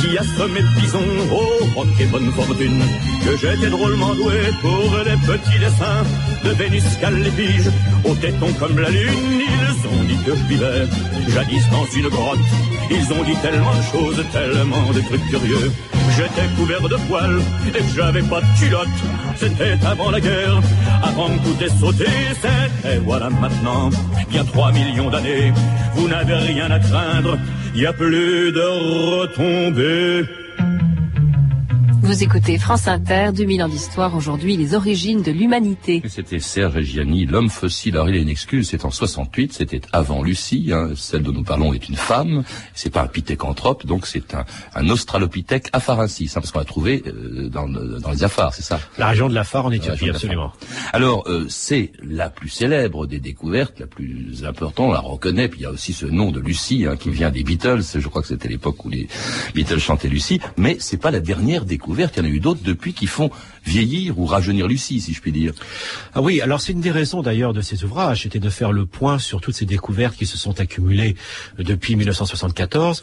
qui 0.00 0.10
assommait 0.22 0.66
bison 0.78 1.08
au 1.38 1.64
roc 1.74 1.88
et 1.98 2.06
bonne 2.06 2.30
fortune, 2.32 2.82
que 3.24 3.32
j'étais 3.40 3.70
drôlement 3.76 4.14
doué 4.14 4.40
pour 4.60 4.88
les 5.06 5.18
petits 5.32 5.58
dessins 5.58 6.04
de 6.44 6.50
Vénus 6.50 6.84
Calépige, 7.00 7.70
au 8.04 8.14
téton 8.14 8.52
comme 8.58 8.78
la 8.78 8.90
lune. 8.90 9.40
Ils 9.40 9.86
ont 9.88 10.04
dit 10.04 10.18
que 10.26 10.32
je 10.34 11.32
jadis 11.32 11.64
dans 11.70 11.86
une 11.96 12.08
grotte. 12.08 12.38
Ils 12.90 13.12
ont 13.12 13.24
dit 13.24 13.36
tellement 13.40 13.74
de 13.74 13.84
choses, 13.92 14.24
tellement 14.32 14.90
de 14.92 15.00
trucs 15.00 15.26
curieux. 15.30 15.72
J'étais 16.16 16.48
couvert 16.56 16.86
de 16.86 16.96
poils 17.08 17.40
et 17.68 17.82
j'avais 17.94 18.22
pas 18.22 18.40
de 18.42 18.58
culotte. 18.58 18.98
C'était 19.36 19.78
avant 19.86 20.10
la 20.10 20.20
guerre, 20.20 20.60
avant 21.02 21.28
que 21.28 21.44
tout 21.44 21.64
ait 21.64 21.80
sauté. 21.80 22.06
C'était 22.34 22.98
voilà 22.98 23.30
maintenant, 23.30 23.88
bien 24.28 24.44
trois 24.44 24.70
millions 24.72 25.08
d'années. 25.08 25.52
Vous 25.94 26.08
n'avez 26.08 26.34
rien 26.34 26.70
à 26.70 26.78
craindre, 26.78 27.38
y 27.74 27.86
a 27.86 27.92
plus 27.94 28.52
de 28.52 28.66
retombées. 29.20 30.41
Vous 32.12 32.22
écoutez 32.22 32.58
France 32.58 32.88
Inter, 32.88 33.30
2000 33.34 33.62
ans 33.62 33.68
d'histoire, 33.68 34.14
aujourd'hui 34.14 34.58
les 34.58 34.74
origines 34.74 35.22
de 35.22 35.32
l'humanité. 35.32 36.02
C'était 36.06 36.40
Serge 36.40 36.74
Reggiani, 36.74 37.24
l'homme 37.24 37.48
fossile. 37.48 37.94
Alors 37.94 38.10
il 38.10 38.16
a 38.16 38.18
une 38.18 38.28
excuse, 38.28 38.68
c'est 38.68 38.84
en 38.84 38.90
68, 38.90 39.54
c'était 39.54 39.80
avant 39.92 40.22
Lucie, 40.22 40.72
hein, 40.74 40.90
celle 40.94 41.22
dont 41.22 41.32
nous 41.32 41.42
parlons 41.42 41.72
est 41.72 41.88
une 41.88 41.96
femme, 41.96 42.44
c'est 42.74 42.90
pas 42.90 43.00
un 43.00 43.06
pithécanthrope, 43.06 43.86
donc 43.86 44.06
c'est 44.06 44.34
un, 44.34 44.44
un 44.74 44.90
australopithèque 44.90 45.70
afarensis, 45.72 46.36
hein, 46.36 46.40
parce 46.42 46.50
qu'on 46.50 46.58
l'a 46.58 46.66
trouvé 46.66 47.02
euh, 47.06 47.48
dans, 47.48 47.66
dans, 47.66 48.10
les 48.10 48.24
Afars, 48.24 48.52
c'est 48.52 48.60
ça? 48.60 48.78
La 48.98 49.08
région 49.08 49.30
de 49.30 49.34
l'Afar 49.34 49.64
en 49.64 49.72
Éthiopie, 49.72 50.10
absolument. 50.10 50.52
Alors 50.92 51.26
euh, 51.28 51.46
c'est 51.48 51.92
la 52.02 52.28
plus 52.28 52.50
célèbre 52.50 53.06
des 53.06 53.20
découvertes, 53.20 53.80
la 53.80 53.86
plus 53.86 54.44
importante, 54.44 54.90
on 54.90 54.92
la 54.92 55.00
reconnaît, 55.00 55.48
puis 55.48 55.60
il 55.60 55.62
y 55.62 55.66
a 55.66 55.70
aussi 55.70 55.94
ce 55.94 56.04
nom 56.04 56.30
de 56.30 56.40
Lucie 56.40 56.84
hein, 56.84 56.96
qui 56.96 57.08
vient 57.08 57.30
des 57.30 57.42
Beatles, 57.42 57.80
je 57.94 58.06
crois 58.06 58.20
que 58.20 58.28
c'était 58.28 58.48
l'époque 58.48 58.84
où 58.84 58.90
les 58.90 59.08
Beatles 59.54 59.80
chantaient 59.80 60.08
Lucie, 60.08 60.40
mais 60.58 60.76
c'est 60.78 61.00
pas 61.00 61.10
la 61.10 61.20
dernière 61.20 61.64
découverte 61.64 62.01
il 62.16 62.18
y 62.18 62.26
en 62.26 62.28
a 62.28 62.32
eu 62.32 62.40
d'autres 62.40 62.62
depuis 62.62 62.92
qui 62.92 63.06
font 63.06 63.30
vieillir 63.64 64.18
ou 64.18 64.26
rajeunir 64.26 64.66
Lucie, 64.66 65.00
si 65.00 65.12
je 65.12 65.20
puis 65.20 65.32
dire. 65.32 65.52
Ah 66.14 66.20
oui, 66.20 66.40
alors 66.40 66.60
c'est 66.60 66.72
une 66.72 66.80
des 66.80 66.90
raisons 66.90 67.22
d'ailleurs 67.22 67.52
de 67.52 67.60
ces 67.60 67.84
ouvrages, 67.84 68.22
c'était 68.22 68.40
de 68.40 68.50
faire 68.50 68.72
le 68.72 68.86
point 68.86 69.18
sur 69.18 69.40
toutes 69.40 69.54
ces 69.54 69.66
découvertes 69.66 70.16
qui 70.16 70.26
se 70.26 70.36
sont 70.36 70.60
accumulées 70.60 71.16
depuis 71.58 71.96
1974, 71.96 73.02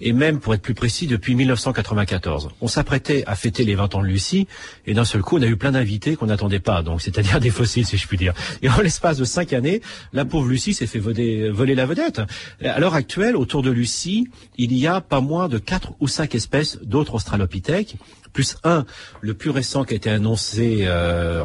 et 0.00 0.12
même, 0.12 0.40
pour 0.40 0.54
être 0.54 0.62
plus 0.62 0.74
précis, 0.74 1.06
depuis 1.06 1.34
1994. 1.34 2.50
On 2.60 2.68
s'apprêtait 2.68 3.24
à 3.26 3.34
fêter 3.34 3.64
les 3.64 3.74
20 3.74 3.94
ans 3.94 4.02
de 4.02 4.06
Lucie, 4.06 4.46
et 4.86 4.94
d'un 4.94 5.04
seul 5.04 5.22
coup, 5.22 5.38
on 5.38 5.42
a 5.42 5.46
eu 5.46 5.56
plein 5.56 5.72
d'invités 5.72 6.16
qu'on 6.16 6.26
n'attendait 6.26 6.60
pas, 6.60 6.82
donc 6.82 7.02
c'est-à-dire 7.02 7.40
des 7.40 7.50
fossiles, 7.50 7.86
si 7.86 7.96
je 7.96 8.06
puis 8.06 8.16
dire. 8.16 8.32
Et 8.62 8.68
en 8.68 8.80
l'espace 8.80 9.18
de 9.18 9.24
cinq 9.24 9.52
années, 9.52 9.82
la 10.12 10.24
pauvre 10.24 10.48
Lucie 10.48 10.74
s'est 10.74 10.86
fait 10.86 10.98
voler, 10.98 11.50
voler 11.50 11.74
la 11.74 11.86
vedette. 11.86 12.22
À 12.64 12.80
l'heure 12.80 12.94
actuelle, 12.94 13.36
autour 13.36 13.62
de 13.62 13.70
Lucie, 13.70 14.28
il 14.56 14.76
y 14.76 14.86
a 14.86 15.00
pas 15.00 15.20
moins 15.20 15.48
de 15.48 15.58
quatre 15.58 15.92
ou 16.00 16.08
cinq 16.08 16.34
espèces 16.34 16.78
d'autres 16.82 17.14
australopithèques, 17.14 17.96
plus 18.32 18.56
un, 18.64 18.84
le 19.20 19.34
plus 19.34 19.50
récent 19.50 19.84
qui 19.84 19.94
a 19.94 19.96
été 19.96 20.10
annoncé 20.10 20.80
euh, 20.82 21.42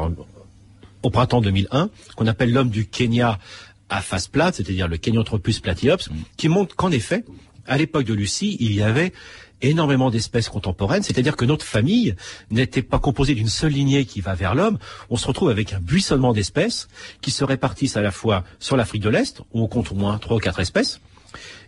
au 1.02 1.10
printemps 1.10 1.40
2001, 1.40 1.90
qu'on 2.16 2.26
appelle 2.26 2.52
l'homme 2.52 2.70
du 2.70 2.86
Kenya 2.86 3.38
à 3.88 4.00
face 4.00 4.26
plate, 4.26 4.56
c'est-à-dire 4.56 4.88
le 4.88 4.96
Kenyanthropus 4.96 5.60
platyops, 5.60 6.08
qui 6.36 6.48
montre 6.48 6.74
qu'en 6.74 6.90
effet, 6.90 7.24
à 7.66 7.76
l'époque 7.76 8.04
de 8.04 8.14
Lucie, 8.14 8.56
il 8.60 8.72
y 8.74 8.82
avait 8.82 9.12
énormément 9.62 10.10
d'espèces 10.10 10.48
contemporaines, 10.48 11.02
c'est-à-dire 11.02 11.36
que 11.36 11.44
notre 11.44 11.64
famille 11.64 12.14
n'était 12.50 12.82
pas 12.82 12.98
composée 12.98 13.34
d'une 13.34 13.48
seule 13.48 13.72
lignée 13.72 14.04
qui 14.04 14.20
va 14.20 14.34
vers 14.34 14.54
l'homme, 14.54 14.78
on 15.08 15.16
se 15.16 15.26
retrouve 15.26 15.48
avec 15.48 15.72
un 15.72 15.80
buissonnement 15.80 16.32
d'espèces 16.32 16.88
qui 17.22 17.30
se 17.30 17.44
répartissent 17.44 17.96
à 17.96 18.02
la 18.02 18.10
fois 18.10 18.44
sur 18.58 18.76
l'Afrique 18.76 19.02
de 19.02 19.08
l'Est, 19.08 19.40
où 19.52 19.62
on 19.62 19.68
compte 19.68 19.92
au 19.92 19.94
moins 19.94 20.18
trois 20.18 20.36
ou 20.36 20.40
quatre 20.40 20.60
espèces, 20.60 21.00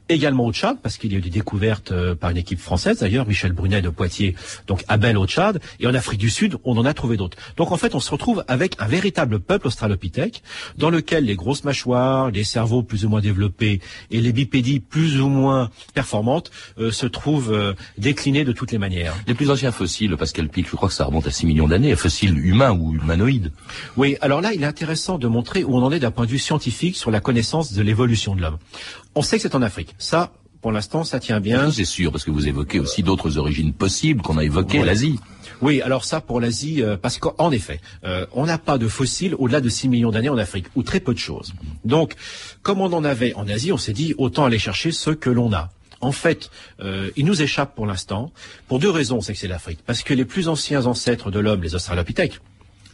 également 0.09 0.47
au 0.47 0.53
Tchad, 0.53 0.79
parce 0.83 0.97
qu'il 0.97 1.13
y 1.13 1.15
a 1.15 1.19
eu 1.19 1.23
des 1.23 1.31
découvertes 1.31 1.93
euh, 1.93 2.15
par 2.15 2.31
une 2.31 2.37
équipe 2.37 2.61
française 2.61 3.01
d'ailleurs, 3.01 3.27
Michel 3.27 3.53
Brunet 3.53 3.83
de 3.83 3.89
Poitiers, 3.89 4.35
donc 4.67 4.85
Abel 4.89 5.17
au 5.19 5.27
Tchad, 5.27 5.61
et 5.81 5.87
en 5.87 5.95
Afrique 5.95 6.21
du 6.21 6.31
Sud, 6.31 6.57
on 6.65 6.77
en 6.77 6.85
a 6.85 6.95
trouvé 6.95 7.17
d'autres. 7.17 7.37
Donc 7.57 7.73
en 7.73 7.77
fait, 7.77 7.95
on 7.95 8.01
se 8.01 8.11
retrouve 8.11 8.45
avec 8.49 8.77
un 8.79 8.87
véritable 8.87 9.41
peuple 9.41 9.67
australopithèque, 9.67 10.43
dans 10.77 10.91
lequel 10.91 11.25
les 11.25 11.37
grosses 11.37 11.65
mâchoires, 11.65 12.31
les 12.31 12.45
cerveaux 12.45 12.83
plus 12.83 13.05
ou 13.05 13.09
moins 13.09 13.21
développés 13.21 13.81
et 14.11 14.21
les 14.21 14.33
bipédies 14.33 14.81
plus 14.81 15.21
ou 15.21 15.29
moins 15.29 15.71
performantes 15.95 16.51
euh, 16.79 16.91
se 16.91 17.07
trouvent 17.07 17.53
euh, 17.53 17.75
déclinés 17.99 18.45
de 18.45 18.53
toutes 18.53 18.73
les 18.73 18.79
manières. 18.79 19.15
Les 19.27 19.35
plus 19.35 19.51
anciens 19.51 19.73
fossiles, 19.73 20.17
Pascal 20.17 20.49
Pic, 20.49 20.69
je 20.69 20.77
crois 20.77 20.89
que 20.89 20.95
ça 20.95 21.05
remonte 21.05 21.27
à 21.27 21.31
6 21.31 21.47
millions 21.47 21.69
d'années, 21.69 21.95
fossiles 21.97 22.39
humains 22.39 22.73
ou 22.73 22.95
humanoïdes. 22.95 23.53
Oui, 23.97 24.17
alors 24.21 24.41
là, 24.41 24.53
il 24.55 24.63
est 24.63 24.67
intéressant 24.67 25.19
de 25.19 25.27
montrer 25.27 25.65
où 25.65 25.77
on 25.77 25.83
en 25.83 25.93
est 25.93 26.01
d'un 26.01 26.11
point 26.11 26.27
de 26.27 26.31
vue 26.31 26.39
scientifique 26.39 26.97
sur 26.97 27.11
la 27.11 27.21
connaissance 27.21 27.73
de 27.73 27.83
l'évolution 27.83 28.35
de 28.35 28.43
l'homme. 28.43 28.59
On 29.19 29.23
sait 29.23 29.37
que 29.37 29.43
c'est 29.43 29.57
en 29.57 29.63
Afrique. 29.63 29.97
Ça, 29.99 30.31
pour 30.61 30.71
l'instant, 30.71 31.03
ça 31.03 31.19
tient 31.19 31.41
bien. 31.41 31.73
C'est 31.73 31.85
sûr, 31.85 32.13
parce 32.13 32.23
que 32.23 32.31
vous 32.31 32.47
évoquez 32.47 32.79
aussi 32.79 33.03
d'autres 33.03 33.37
origines 33.37 33.73
possibles 33.73 34.23
qu'on 34.23 34.39
a 34.39 34.45
évoquées, 34.45 34.85
l'Asie. 34.85 35.19
Oui, 35.61 35.83
alors 35.83 36.05
ça 36.05 36.21
pour 36.21 36.41
l'Asie, 36.41 36.85
euh, 36.85 36.97
parce 36.97 37.19
qu'en 37.19 37.51
effet, 37.51 37.81
euh, 38.05 38.27
on 38.33 38.47
n'a 38.47 38.59
pas 38.59 38.79
de 38.79 38.87
fossiles 38.87 39.35
au-delà 39.37 39.61
de 39.61 39.69
6 39.69 39.89
millions 39.89 40.13
d'années 40.13 40.29
en 40.29 40.39
Afrique, 40.39 40.67
ou 40.77 40.85
très 40.85 41.01
peu 41.01 41.15
de 41.15 41.19
choses. 41.19 41.53
Donc, 41.85 42.15
comme 42.63 42.81
on 42.81 42.93
en 42.93 43.03
avait 43.03 43.35
en 43.35 43.49
Asie, 43.49 43.73
on 43.73 43.77
s'est 43.77 43.93
dit 43.93 44.15
autant 44.19 44.45
aller 44.45 44.61
chercher 44.61 44.93
ce 44.93 45.11
que 45.11 45.31
l'on 45.31 45.53
a. 45.53 45.71
En 46.01 46.13
fait, 46.13 46.49
euh, 46.79 47.11
il 47.17 47.27
nous 47.27 47.43
échappe 47.43 47.75
pour 47.75 47.87
l'instant, 47.87 48.31
pour 48.69 48.79
deux 48.79 48.91
raisons, 48.91 49.21
c'est 49.21 49.33
que 49.33 49.39
c'est 49.41 49.49
l'Afrique. 49.49 49.81
Parce 49.85 50.05
que 50.05 50.15
les 50.15 50.27
plus 50.27 50.47
anciens 50.47 50.87
ancêtres 50.87 51.33
de 51.33 51.41
l'homme, 51.41 51.65
les 51.65 51.75
Australopithèques, 51.75 52.39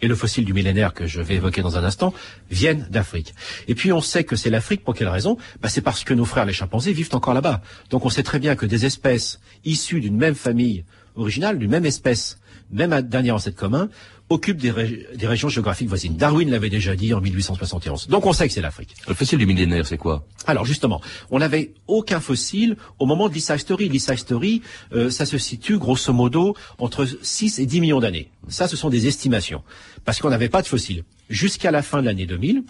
et 0.04 0.08
le 0.08 0.14
fossile 0.14 0.44
du 0.44 0.52
millénaire 0.52 0.92
que 0.92 1.06
je 1.06 1.22
vais 1.22 1.36
évoquer 1.36 1.62
dans 1.62 1.78
un 1.78 1.84
instant 1.84 2.12
viennent 2.50 2.86
d'Afrique. 2.90 3.34
Et 3.68 3.74
puis 3.74 3.90
on 3.90 4.02
sait 4.02 4.24
que 4.24 4.36
c'est 4.36 4.50
l'Afrique 4.50 4.84
pour 4.84 4.94
quelle 4.94 5.08
raison? 5.08 5.38
Bah, 5.62 5.70
C'est 5.70 5.80
parce 5.80 6.04
que 6.04 6.12
nos 6.12 6.26
frères 6.26 6.44
les 6.44 6.52
chimpanzés 6.52 6.92
vivent 6.92 7.08
encore 7.12 7.32
là-bas. 7.32 7.62
Donc 7.88 8.04
on 8.04 8.10
sait 8.10 8.22
très 8.22 8.38
bien 8.38 8.54
que 8.54 8.66
des 8.66 8.84
espèces 8.84 9.40
issues 9.64 10.00
d'une 10.00 10.16
même 10.16 10.34
famille 10.34 10.84
originale, 11.16 11.58
d'une 11.58 11.70
même 11.70 11.86
espèce, 11.86 12.38
même 12.70 13.00
dernier 13.02 13.30
ancêtre 13.30 13.56
commun, 13.56 13.88
occupent 14.30 14.60
des, 14.60 14.70
régions 14.70 15.48
géographiques 15.48 15.88
voisines. 15.88 16.16
Darwin 16.16 16.50
l'avait 16.50 16.70
déjà 16.70 16.96
dit 16.96 17.12
en 17.12 17.20
1871. 17.20 18.08
Donc 18.08 18.26
on 18.26 18.32
sait 18.32 18.48
que 18.48 18.54
c'est 18.54 18.62
l'Afrique. 18.62 18.94
Le 19.06 19.14
fossile 19.14 19.38
du 19.38 19.46
millénaire, 19.46 19.86
c'est 19.86 19.98
quoi? 19.98 20.26
Alors 20.46 20.64
justement, 20.64 21.00
on 21.30 21.38
n'avait 21.38 21.72
aucun 21.86 22.20
fossile 22.20 22.76
au 22.98 23.06
moment 23.06 23.28
de. 23.28 23.34
L'Histoire-Story, 23.34 24.62
euh, 24.92 25.10
ça 25.10 25.26
se 25.26 25.36
situe 25.38 25.78
grosso 25.78 26.12
modo 26.12 26.54
entre 26.78 27.06
6 27.22 27.58
et 27.58 27.66
10 27.66 27.80
millions 27.80 28.00
d'années. 28.00 28.30
Ça, 28.48 28.68
ce 28.68 28.76
sont 28.76 28.88
des 28.88 29.06
estimations, 29.06 29.62
parce 30.04 30.20
qu'on 30.20 30.30
n'avait 30.30 30.48
pas 30.48 30.62
de 30.62 30.66
fossiles. 30.66 31.04
Jusqu'à 31.28 31.70
la 31.70 31.82
fin 31.82 32.00
de 32.00 32.06
l'année 32.06 32.26
2000, 32.26 32.62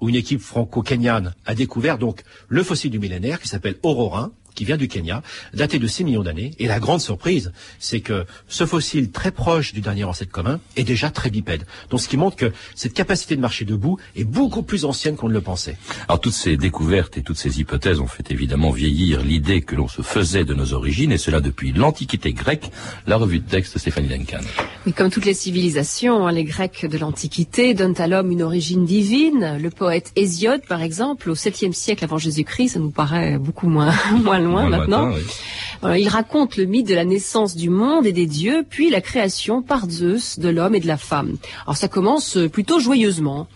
où 0.00 0.08
une 0.08 0.14
équipe 0.14 0.40
franco-kenyane 0.40 1.34
a 1.46 1.54
découvert 1.54 1.98
donc 1.98 2.22
le 2.48 2.62
fossile 2.62 2.90
du 2.90 2.98
millénaire 2.98 3.40
qui 3.40 3.48
s'appelle 3.48 3.76
Aurorin, 3.82 4.32
qui 4.58 4.64
vient 4.64 4.76
du 4.76 4.88
Kenya, 4.88 5.22
daté 5.54 5.78
de 5.78 5.86
6 5.86 6.02
millions 6.02 6.24
d'années. 6.24 6.50
Et 6.58 6.66
la 6.66 6.80
grande 6.80 7.00
surprise, 7.00 7.52
c'est 7.78 8.00
que 8.00 8.26
ce 8.48 8.66
fossile 8.66 9.12
très 9.12 9.30
proche 9.30 9.72
du 9.72 9.80
dernier 9.80 10.02
ancêtre 10.02 10.32
commun 10.32 10.58
est 10.74 10.82
déjà 10.82 11.10
très 11.10 11.30
bipède. 11.30 11.64
Donc 11.90 12.00
ce 12.00 12.08
qui 12.08 12.16
montre 12.16 12.34
que 12.34 12.52
cette 12.74 12.92
capacité 12.92 13.36
de 13.36 13.40
marcher 13.40 13.64
debout 13.64 13.98
est 14.16 14.24
beaucoup 14.24 14.64
plus 14.64 14.84
ancienne 14.84 15.14
qu'on 15.14 15.28
ne 15.28 15.32
le 15.32 15.40
pensait. 15.40 15.76
Alors 16.08 16.20
toutes 16.20 16.32
ces 16.32 16.56
découvertes 16.56 17.16
et 17.16 17.22
toutes 17.22 17.38
ces 17.38 17.60
hypothèses 17.60 18.00
ont 18.00 18.08
fait 18.08 18.32
évidemment 18.32 18.72
vieillir 18.72 19.22
l'idée 19.22 19.60
que 19.62 19.76
l'on 19.76 19.86
se 19.86 20.02
faisait 20.02 20.44
de 20.44 20.54
nos 20.54 20.72
origines, 20.72 21.12
et 21.12 21.18
cela 21.18 21.40
depuis 21.40 21.72
l'Antiquité 21.72 22.32
grecque. 22.32 22.68
La 23.06 23.16
revue 23.16 23.38
de 23.38 23.48
texte 23.48 23.78
Stéphanie 23.78 24.08
Duncan. 24.08 24.40
Mais 24.86 24.92
comme 24.92 25.10
toutes 25.10 25.24
les 25.24 25.34
civilisations, 25.34 26.26
hein, 26.26 26.32
les 26.32 26.42
Grecs 26.42 26.84
de 26.84 26.98
l'Antiquité 26.98 27.74
donnent 27.74 28.00
à 28.00 28.08
l'homme 28.08 28.32
une 28.32 28.42
origine 28.42 28.84
divine. 28.84 29.56
Le 29.62 29.70
poète 29.70 30.10
Hésiode, 30.16 30.62
par 30.66 30.82
exemple, 30.82 31.30
au 31.30 31.36
7e 31.36 31.72
siècle 31.72 32.02
avant 32.02 32.18
Jésus-Christ, 32.18 32.70
ça 32.70 32.80
nous 32.80 32.90
paraît 32.90 33.38
beaucoup 33.38 33.68
moins, 33.68 33.94
moins 34.24 34.40
loin 34.40 34.47
Maintenant. 34.48 35.12
oui. 35.82 36.00
Il 36.00 36.08
raconte 36.08 36.56
le 36.56 36.64
mythe 36.64 36.88
de 36.88 36.94
la 36.94 37.04
naissance 37.04 37.54
du 37.54 37.70
monde 37.70 38.04
et 38.04 38.12
des 38.12 38.26
dieux, 38.26 38.64
puis 38.68 38.90
la 38.90 39.00
création 39.00 39.62
par 39.62 39.88
Zeus 39.88 40.38
de 40.38 40.48
l'homme 40.48 40.74
et 40.74 40.80
de 40.80 40.88
la 40.88 40.96
femme. 40.96 41.36
Alors 41.66 41.76
ça 41.76 41.86
commence 41.88 42.36
euh, 42.36 42.48
plutôt 42.48 42.80
joyeusement. 42.80 43.46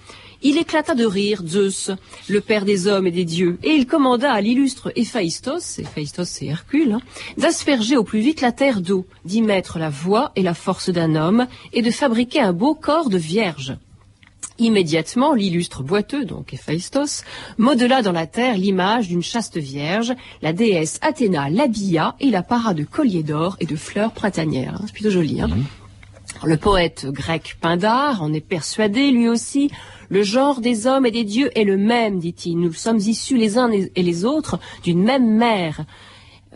Il 0.44 0.58
éclata 0.58 0.94
de 0.94 1.04
rire, 1.04 1.42
Zeus, 1.46 1.90
le 2.28 2.40
père 2.40 2.64
des 2.64 2.88
hommes 2.88 3.06
et 3.06 3.12
des 3.12 3.24
dieux, 3.24 3.58
et 3.62 3.70
il 3.70 3.86
commanda 3.86 4.32
à 4.32 4.40
l'illustre 4.40 4.92
Héphaïstos, 4.96 5.78
Héphaïstos 5.78 6.28
c'est 6.28 6.46
Hercule, 6.46 6.94
hein, 6.94 7.00
d'asperger 7.38 7.96
au 7.96 8.02
plus 8.02 8.18
vite 8.18 8.40
la 8.40 8.50
terre 8.50 8.80
d'eau, 8.80 9.06
d'y 9.24 9.40
mettre 9.40 9.78
la 9.78 9.88
voix 9.88 10.32
et 10.34 10.42
la 10.42 10.54
force 10.54 10.90
d'un 10.90 11.14
homme, 11.14 11.46
et 11.72 11.80
de 11.80 11.90
fabriquer 11.92 12.40
un 12.40 12.52
beau 12.52 12.74
corps 12.74 13.08
de 13.08 13.18
vierge. 13.18 13.76
Immédiatement, 14.62 15.34
l'illustre 15.34 15.82
boiteux, 15.82 16.24
donc 16.24 16.54
Héphaïstos, 16.54 17.24
modela 17.58 18.00
dans 18.00 18.12
la 18.12 18.28
terre 18.28 18.56
l'image 18.56 19.08
d'une 19.08 19.20
chaste 19.20 19.58
vierge. 19.58 20.12
La 20.40 20.52
déesse 20.52 21.00
Athéna 21.02 21.50
l'habilla 21.50 22.14
et 22.20 22.30
la 22.30 22.44
para 22.44 22.72
de 22.72 22.84
colliers 22.84 23.24
d'or 23.24 23.56
et 23.58 23.66
de 23.66 23.74
fleurs 23.74 24.12
printanières. 24.12 24.80
C'est 24.86 24.92
plutôt 24.92 25.10
joli. 25.10 25.40
Hein 25.40 25.48
le 26.44 26.56
poète 26.56 27.06
grec 27.06 27.56
Pindare 27.60 28.22
en 28.22 28.32
est 28.32 28.40
persuadé, 28.40 29.10
lui 29.10 29.28
aussi. 29.28 29.68
Le 30.08 30.22
genre 30.22 30.60
des 30.60 30.86
hommes 30.86 31.06
et 31.06 31.10
des 31.10 31.24
dieux 31.24 31.50
est 31.58 31.64
le 31.64 31.76
même, 31.76 32.20
dit-il. 32.20 32.56
Nous 32.56 32.72
sommes 32.72 32.98
issus 32.98 33.36
les 33.36 33.58
uns 33.58 33.68
et 33.72 34.02
les 34.02 34.24
autres 34.24 34.60
d'une 34.84 35.02
même 35.02 35.38
mère. 35.38 35.84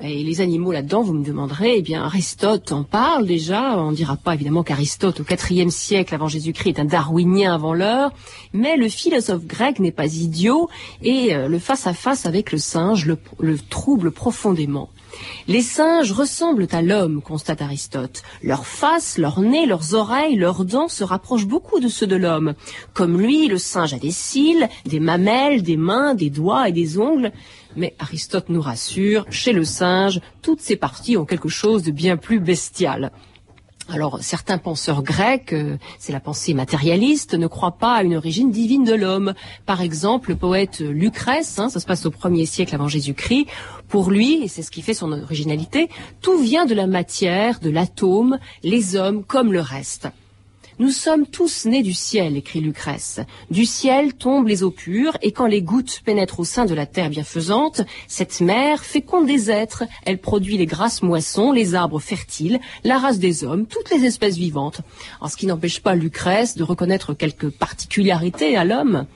Et 0.02 0.22
les 0.22 0.42
animaux 0.42 0.72
là-dedans, 0.72 1.00
vous 1.02 1.14
me 1.14 1.24
demanderez, 1.24 1.78
eh 1.78 1.82
bien 1.82 2.02
Aristote 2.02 2.70
en 2.70 2.84
parle 2.84 3.26
déjà. 3.26 3.78
On 3.78 3.92
ne 3.92 3.96
dira 3.96 4.16
pas 4.16 4.34
évidemment 4.34 4.62
qu'Aristote, 4.62 5.20
au 5.20 5.24
IVe 5.24 5.70
siècle 5.70 6.14
avant 6.14 6.28
Jésus-Christ, 6.28 6.68
est 6.68 6.80
un 6.80 6.84
darwinien 6.84 7.54
avant 7.54 7.72
l'heure, 7.72 8.12
mais 8.52 8.76
le 8.76 8.90
philosophe 8.90 9.46
grec 9.46 9.78
n'est 9.78 9.92
pas 9.92 10.06
idiot 10.06 10.68
et 11.02 11.34
euh, 11.34 11.48
le 11.48 11.58
face-à-face 11.58 12.26
avec 12.26 12.52
le 12.52 12.58
singe 12.58 13.06
le, 13.06 13.16
le 13.40 13.58
trouble 13.58 14.10
profondément. 14.10 14.90
Les 15.48 15.62
singes 15.62 16.12
ressemblent 16.12 16.66
à 16.72 16.82
l'homme, 16.82 17.22
constate 17.22 17.62
Aristote. 17.62 18.22
Leur 18.42 18.66
face, 18.66 19.18
leur 19.18 19.40
nez, 19.40 19.66
leurs 19.66 19.94
oreilles, 19.94 20.36
leurs 20.36 20.64
dents 20.64 20.88
se 20.88 21.04
rapprochent 21.04 21.46
beaucoup 21.46 21.80
de 21.80 21.88
ceux 21.88 22.06
de 22.06 22.16
l'homme. 22.16 22.54
Comme 22.94 23.20
lui, 23.20 23.48
le 23.48 23.58
singe 23.58 23.94
a 23.94 23.98
des 23.98 24.10
cils, 24.10 24.68
des 24.84 25.00
mamelles, 25.00 25.62
des 25.62 25.76
mains, 25.76 26.14
des 26.14 26.30
doigts 26.30 26.68
et 26.68 26.72
des 26.72 26.98
ongles. 26.98 27.32
Mais 27.76 27.94
Aristote 27.98 28.48
nous 28.48 28.60
rassure, 28.60 29.26
chez 29.30 29.52
le 29.52 29.64
singe, 29.64 30.20
toutes 30.42 30.60
ces 30.60 30.76
parties 30.76 31.16
ont 31.16 31.26
quelque 31.26 31.48
chose 31.48 31.82
de 31.82 31.90
bien 31.90 32.16
plus 32.16 32.40
bestial. 32.40 33.12
Alors, 33.88 34.18
certains 34.20 34.58
penseurs 34.58 35.02
grecs, 35.04 35.52
euh, 35.52 35.76
c'est 36.00 36.12
la 36.12 36.18
pensée 36.18 36.54
matérialiste, 36.54 37.34
ne 37.34 37.46
croient 37.46 37.78
pas 37.78 37.94
à 37.94 38.02
une 38.02 38.16
origine 38.16 38.50
divine 38.50 38.82
de 38.82 38.94
l'homme. 38.94 39.32
Par 39.64 39.80
exemple, 39.80 40.30
le 40.30 40.36
poète 40.36 40.80
Lucrèce, 40.80 41.60
hein, 41.60 41.68
ça 41.68 41.78
se 41.78 41.86
passe 41.86 42.04
au 42.04 42.10
1er 42.10 42.46
siècle 42.46 42.74
avant 42.74 42.88
Jésus-Christ, 42.88 43.46
pour 43.88 44.10
lui, 44.10 44.42
et 44.42 44.48
c'est 44.48 44.62
ce 44.62 44.72
qui 44.72 44.82
fait 44.82 44.94
son 44.94 45.12
originalité, 45.12 45.88
tout 46.20 46.38
vient 46.38 46.66
de 46.66 46.74
la 46.74 46.88
matière, 46.88 47.60
de 47.60 47.70
l'atome, 47.70 48.38
les 48.64 48.96
hommes 48.96 49.22
comme 49.22 49.52
le 49.52 49.60
reste. 49.60 50.08
Nous 50.78 50.90
sommes 50.90 51.26
tous 51.26 51.64
nés 51.64 51.82
du 51.82 51.94
ciel, 51.94 52.36
écrit 52.36 52.60
Lucrèce. 52.60 53.20
Du 53.50 53.64
ciel 53.64 54.12
tombent 54.12 54.46
les 54.46 54.62
eaux 54.62 54.70
pures, 54.70 55.16
et 55.22 55.32
quand 55.32 55.46
les 55.46 55.62
gouttes 55.62 56.02
pénètrent 56.04 56.40
au 56.40 56.44
sein 56.44 56.66
de 56.66 56.74
la 56.74 56.84
terre 56.84 57.08
bienfaisante, 57.08 57.80
cette 58.08 58.42
mer 58.42 58.84
féconde 58.84 59.26
des 59.26 59.50
êtres, 59.50 59.84
elle 60.04 60.18
produit 60.18 60.58
les 60.58 60.66
grasses 60.66 61.02
moissons, 61.02 61.50
les 61.50 61.74
arbres 61.74 61.98
fertiles, 61.98 62.60
la 62.84 62.98
race 62.98 63.18
des 63.18 63.42
hommes, 63.42 63.64
toutes 63.64 63.90
les 63.90 64.04
espèces 64.04 64.36
vivantes. 64.36 64.82
En 65.22 65.28
ce 65.28 65.38
qui 65.38 65.46
n'empêche 65.46 65.80
pas 65.80 65.94
Lucrèce 65.94 66.58
de 66.58 66.62
reconnaître 66.62 67.14
quelques 67.14 67.48
particularités 67.48 68.54
à 68.54 68.66
l'homme. 68.66 69.06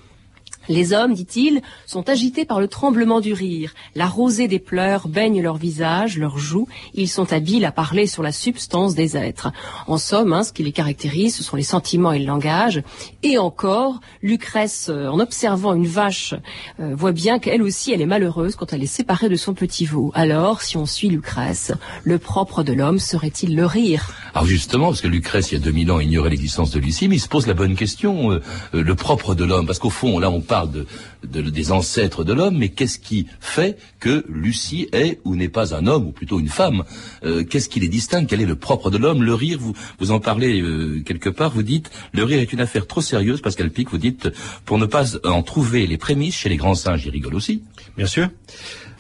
Les 0.70 0.92
hommes, 0.92 1.14
dit-il, 1.14 1.62
sont 1.84 2.08
agités 2.08 2.44
par 2.44 2.60
le 2.60 2.68
tremblement 2.68 3.18
du 3.18 3.32
rire. 3.32 3.74
La 3.96 4.06
rosée 4.06 4.46
des 4.46 4.60
pleurs 4.60 5.08
baigne 5.08 5.42
leur 5.42 5.56
visage, 5.56 6.16
leurs 6.16 6.38
joues. 6.38 6.68
Ils 6.94 7.08
sont 7.08 7.32
habiles 7.32 7.64
à 7.64 7.72
parler 7.72 8.06
sur 8.06 8.22
la 8.22 8.30
substance 8.30 8.94
des 8.94 9.16
êtres. 9.16 9.50
En 9.88 9.98
somme, 9.98 10.32
hein, 10.32 10.44
ce 10.44 10.52
qui 10.52 10.62
les 10.62 10.70
caractérise, 10.70 11.34
ce 11.34 11.42
sont 11.42 11.56
les 11.56 11.64
sentiments 11.64 12.12
et 12.12 12.20
le 12.20 12.24
langage. 12.24 12.84
Et 13.24 13.36
encore, 13.36 13.98
Lucrèce, 14.22 14.90
euh, 14.90 15.08
en 15.08 15.18
observant 15.18 15.74
une 15.74 15.88
vache, 15.88 16.34
euh, 16.78 16.94
voit 16.94 17.10
bien 17.10 17.40
qu'elle 17.40 17.62
aussi, 17.62 17.92
elle 17.92 18.00
est 18.00 18.06
malheureuse 18.06 18.54
quand 18.54 18.72
elle 18.72 18.84
est 18.84 18.86
séparée 18.86 19.28
de 19.28 19.34
son 19.34 19.54
petit 19.54 19.86
veau. 19.86 20.12
Alors, 20.14 20.62
si 20.62 20.76
on 20.76 20.86
suit 20.86 21.08
Lucrèce, 21.08 21.72
le 22.04 22.18
propre 22.18 22.62
de 22.62 22.72
l'homme 22.72 23.00
serait-il 23.00 23.56
le 23.56 23.66
rire? 23.66 24.12
Alors 24.34 24.46
justement, 24.46 24.86
parce 24.86 25.00
que 25.00 25.08
Lucrèce, 25.08 25.50
il 25.50 25.58
y 25.58 25.60
a 25.60 25.64
2000 25.64 25.90
ans, 25.90 25.98
ignorait 25.98 26.30
l'existence 26.30 26.70
de 26.70 26.78
Lucie, 26.78 27.08
mais 27.08 27.16
il 27.16 27.20
se 27.20 27.26
pose 27.26 27.48
la 27.48 27.54
bonne 27.54 27.74
question, 27.74 28.30
euh, 28.30 28.40
le 28.72 28.94
propre 28.94 29.34
de 29.34 29.44
l'homme. 29.44 29.66
Parce 29.66 29.80
qu'au 29.80 29.90
fond, 29.90 30.20
là, 30.20 30.30
on 30.30 30.40
parle 30.40 30.59
de, 30.68 30.86
de- 31.26 31.48
des 31.50 31.72
ancêtres 31.72 32.24
de 32.24 32.32
l'homme, 32.32 32.58
mais 32.58 32.68
qu'est-ce 32.70 32.98
qui 32.98 33.26
fait 33.40 33.78
que 34.00 34.24
Lucie 34.28 34.88
est 34.92 35.20
ou 35.24 35.36
n'est 35.36 35.48
pas 35.48 35.74
un 35.74 35.86
homme, 35.86 36.06
ou 36.06 36.12
plutôt 36.12 36.40
une 36.40 36.48
femme? 36.48 36.84
Euh, 37.24 37.44
Qu'est-ce 37.44 37.68
qui 37.68 37.80
les 37.80 37.88
distingue? 37.88 38.26
Quel 38.26 38.40
est 38.40 38.46
le 38.46 38.56
propre 38.56 38.90
de 38.90 38.98
l'homme? 38.98 39.22
Le 39.22 39.34
rire, 39.34 39.58
vous, 39.60 39.74
vous 39.98 40.10
en 40.10 40.20
parlez 40.20 40.60
euh, 40.60 41.02
quelque 41.04 41.28
part, 41.30 41.50
vous 41.50 41.62
dites, 41.62 41.90
le 42.12 42.24
rire 42.24 42.40
est 42.40 42.52
une 42.52 42.60
affaire 42.60 42.86
trop 42.86 43.00
sérieuse, 43.00 43.40
Pascal 43.40 43.70
Pic, 43.70 43.90
vous 43.90 43.98
dites, 43.98 44.28
pour 44.64 44.78
ne 44.78 44.86
pas 44.86 45.16
en 45.24 45.42
trouver 45.42 45.86
les 45.86 45.96
prémices 45.98 46.34
chez 46.36 46.48
les 46.48 46.56
grands 46.56 46.74
singes, 46.74 47.04
ils 47.06 47.10
rigolent 47.10 47.34
aussi. 47.34 47.62
Bien 47.96 48.06
sûr. 48.06 48.28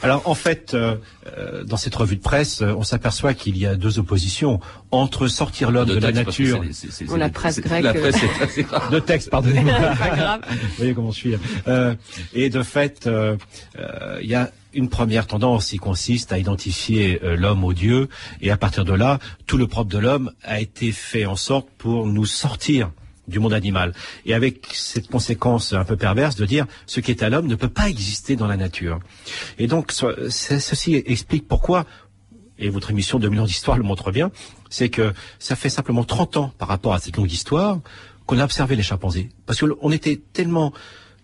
Alors 0.02 0.22
en 0.28 0.34
fait, 0.34 0.72
euh, 0.74 0.96
euh, 1.38 1.62
dans 1.64 1.76
cette 1.76 1.94
revue 1.94 2.16
de 2.16 2.22
presse, 2.22 2.62
euh, 2.62 2.74
on 2.76 2.82
s'aperçoit 2.82 3.34
qu'il 3.34 3.58
y 3.58 3.66
a 3.66 3.74
deux 3.76 3.98
oppositions 3.98 4.60
entre 4.90 5.28
sortir 5.28 5.70
l'homme 5.70 5.88
de, 5.88 5.98
la 5.98 6.12
nature. 6.12 6.62
c'est- 6.64 6.72
c'est- 6.72 6.90
c'est- 6.92 7.04
Bon, 7.04 7.16
la 7.16 7.28
presse 7.28 7.60
grecque, 7.60 7.84
La 7.84 7.92
presse 7.94 8.16
est 8.22 8.42
assez 8.42 8.62
grave. 8.62 8.90
de 8.90 8.98
texte, 8.98 9.30
pardonnez-moi. 9.30 9.72
Vous 10.50 10.56
voyez 10.78 10.94
comment 10.94 11.10
je 11.10 11.16
suis. 11.16 11.30
là. 11.32 11.38
Euh, 11.68 11.94
et 12.32 12.48
de 12.50 12.62
fait, 12.62 13.06
euh, 13.06 13.36
euh, 13.78 14.18
il 14.22 14.28
y 14.28 14.34
a 14.34 14.50
une 14.72 14.88
première 14.88 15.26
tendance 15.26 15.66
qui 15.66 15.78
consiste 15.78 16.32
à 16.32 16.38
identifier 16.38 17.20
euh, 17.24 17.36
l'homme 17.36 17.64
au 17.64 17.72
Dieu, 17.72 18.08
et 18.40 18.50
à 18.50 18.56
partir 18.56 18.84
de 18.84 18.92
là, 18.94 19.18
tout 19.46 19.58
le 19.58 19.66
propre 19.66 19.90
de 19.90 19.98
l'homme 19.98 20.30
a 20.44 20.60
été 20.60 20.92
fait 20.92 21.26
en 21.26 21.36
sorte 21.36 21.68
pour 21.76 22.06
nous 22.06 22.24
sortir 22.26 22.90
du 23.28 23.38
monde 23.38 23.52
animal. 23.52 23.92
Et 24.26 24.34
avec 24.34 24.66
cette 24.72 25.08
conséquence 25.08 25.72
un 25.72 25.84
peu 25.84 25.96
perverse 25.96 26.36
de 26.36 26.46
dire 26.46 26.66
ce 26.86 27.00
qui 27.00 27.10
est 27.10 27.22
à 27.22 27.28
l'homme 27.28 27.46
ne 27.46 27.54
peut 27.54 27.68
pas 27.68 27.88
exister 27.88 28.36
dans 28.36 28.46
la 28.46 28.56
nature. 28.56 28.98
Et 29.58 29.66
donc, 29.66 29.92
ce- 29.92 30.28
ce- 30.30 30.58
ceci 30.58 30.94
explique 31.06 31.46
pourquoi 31.46 31.86
et 32.58 32.68
votre 32.68 32.90
émission 32.90 33.18
2000 33.18 33.40
ans 33.40 33.44
d'histoire 33.46 33.78
le 33.78 33.84
montre 33.84 34.10
bien, 34.10 34.30
c'est 34.68 34.90
que 34.90 35.14
ça 35.38 35.56
fait 35.56 35.70
simplement 35.70 36.04
30 36.04 36.36
ans 36.36 36.52
par 36.58 36.68
rapport 36.68 36.92
à 36.92 36.98
cette 36.98 37.16
longue 37.16 37.32
histoire 37.32 37.80
qu'on 38.26 38.38
a 38.38 38.44
observé 38.44 38.76
les 38.76 38.82
chimpanzés. 38.82 39.30
Parce 39.46 39.60
qu'on 39.60 39.90
était 39.92 40.20
tellement 40.32 40.72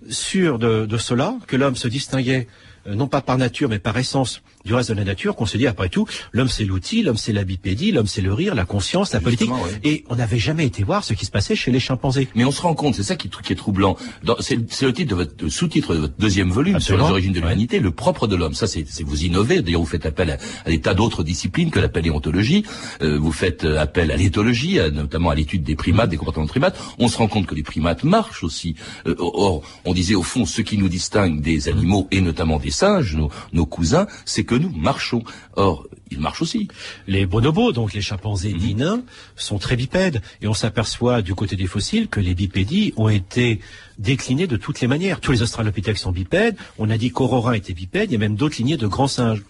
sûr 0.09 0.59
de, 0.59 0.87
de 0.87 0.97
cela 0.99 1.37
que 1.47 1.57
l'homme 1.57 1.77
se 1.77 1.89
distinguait 1.89 2.47
euh, 2.87 2.95
non 2.95 3.09
pas 3.09 3.21
par 3.21 3.37
nature 3.39 3.69
mais 3.69 3.79
par 3.79 3.97
essence 3.99 4.43
du 4.67 4.75
reste 4.75 4.91
de 4.91 4.95
la 4.97 5.05
nature 5.05 5.35
qu'on 5.37 5.47
se 5.47 5.57
dit 5.57 5.67
après 5.67 5.89
tout 5.89 6.07
l'homme 6.33 6.49
c'est 6.49 6.65
l'outil, 6.65 7.03
l'homme 7.03 7.17
c'est 7.17 7.33
la 7.33 7.45
bipédie, 7.45 7.93
l'homme 7.93 8.07
c'est 8.07 8.21
le 8.21 8.35
rire, 8.35 8.55
la 8.55 8.65
conscience, 8.67 9.13
la 9.15 9.21
politique 9.21 9.51
ouais. 9.51 9.81
et 9.85 10.05
on 10.11 10.17
n'avait 10.17 10.39
jamais 10.39 10.67
été 10.67 10.83
voir 10.83 11.05
ce 11.05 11.15
qui 11.15 11.25
se 11.25 11.31
passait 11.31 11.57
chez 11.57 11.71
les 11.71 11.81
chimpanzés. 11.81 12.29
Mais 12.35 12.45
on 12.45 12.51
se 12.51 12.61
rend 12.61 12.75
compte, 12.75 12.95
c'est 12.97 13.03
ça 13.03 13.17
qui, 13.17 13.31
qui 13.31 13.53
est 13.53 13.57
troublant. 13.57 13.97
C'est 14.41 14.57
le 14.57 14.93
titre 14.93 15.11
de 15.11 15.15
votre 15.15 15.49
sous-titre 15.49 15.95
de 15.95 16.01
votre 16.01 16.15
deuxième 16.19 16.51
volume 16.51 16.77
Absolument. 16.77 17.05
sur 17.07 17.09
les 17.09 17.13
origines 17.13 17.33
de 17.33 17.37
Ouais. 17.39 17.43
l'humanité, 17.53 17.79
le 17.79 17.91
propre 17.93 18.27
de 18.27 18.35
l'homme. 18.35 18.55
Ça, 18.55 18.67
c'est 18.67 18.85
vous 19.05 19.25
innovez. 19.25 19.63
D'ailleurs, 19.63 19.81
vous 19.83 19.87
faites 19.87 20.05
appel 20.07 20.31
à, 20.33 20.39
à 20.65 20.71
des 20.71 20.81
tas 20.81 20.95
d'autres 20.95 21.23
disciplines 21.23 21.71
que 21.71 21.79
la 21.79 21.89
paléontologie. 21.89 22.65
Euh, 23.03 23.19
vous 23.19 23.31
faites 23.31 23.65
euh, 23.65 23.79
appel 23.79 24.11
à 24.11 24.17
l'éthologie, 24.17 24.79
notamment 24.93 25.31
à 25.31 25.35
l'étude 25.37 25.63
des 25.63 25.77
primates, 25.77 26.11
des 26.11 26.17
comportements 26.17 26.47
de 26.47 26.51
primates. 26.51 26.77
On 26.99 27.07
se 27.09 27.19
rend 27.19 27.29
compte 27.29 27.47
que 27.47 27.55
les 27.55 27.63
primates 27.63 28.03
marchent 28.03 28.43
aussi. 28.43 28.75
Euh, 29.07 29.15
or, 29.19 29.63
on 29.85 29.95
disait 29.95 30.17
au 30.17 30.23
fond, 30.25 30.45
ce 30.45 30.61
qui 30.63 30.77
nous 30.77 30.89
distingue 30.89 31.41
des 31.41 31.69
animaux 31.69 32.09
et 32.11 32.21
notamment 32.21 32.59
des 32.59 32.73
singes, 32.73 33.15
nos, 33.15 33.31
nos 33.53 33.67
cousins, 33.67 34.07
c'est 34.25 34.43
que 34.45 34.56
nous 34.59 34.71
marchons. 34.71 35.23
Or, 35.55 35.87
ils 36.11 36.21
marchent 36.21 36.43
aussi. 36.43 36.69
Les 37.07 37.27
bonobos, 37.27 37.73
donc 37.73 37.93
les 37.93 38.01
chimpanzés 38.01 38.55
nains, 38.75 39.03
sont 39.37 39.59
très 39.59 39.77
bipèdes. 39.77 40.23
Et 40.41 40.49
on 40.49 40.55
s'aperçoit 40.55 41.23
du 41.23 41.35
côté 41.35 41.57
des 41.57 41.67
fossiles 41.67 42.09
que 42.09 42.21
les 42.21 42.35
bipédies 42.35 42.93
ont 42.97 43.09
été 43.09 43.61
déclinées 43.99 44.47
de 44.47 44.57
toutes 44.57 44.81
les 44.81 44.87
manières. 44.87 45.21
Tous 45.21 45.33
les 45.33 45.43
australopithèques 45.43 45.99
sont 45.99 46.13
bipèdes. 46.13 46.57
On 46.79 46.91
a 46.91 46.99
dit 46.99 47.11
qu'Aurora 47.11 47.57
était 47.57 47.73
bipède. 47.73 48.11
Il 48.11 48.15
y 48.15 48.17
a 48.17 48.19
même 48.19 48.37
d'autres 48.37 48.57
lignées 48.59 48.77
de 48.77 48.87
grands 48.87 49.09
singes. 49.09 49.43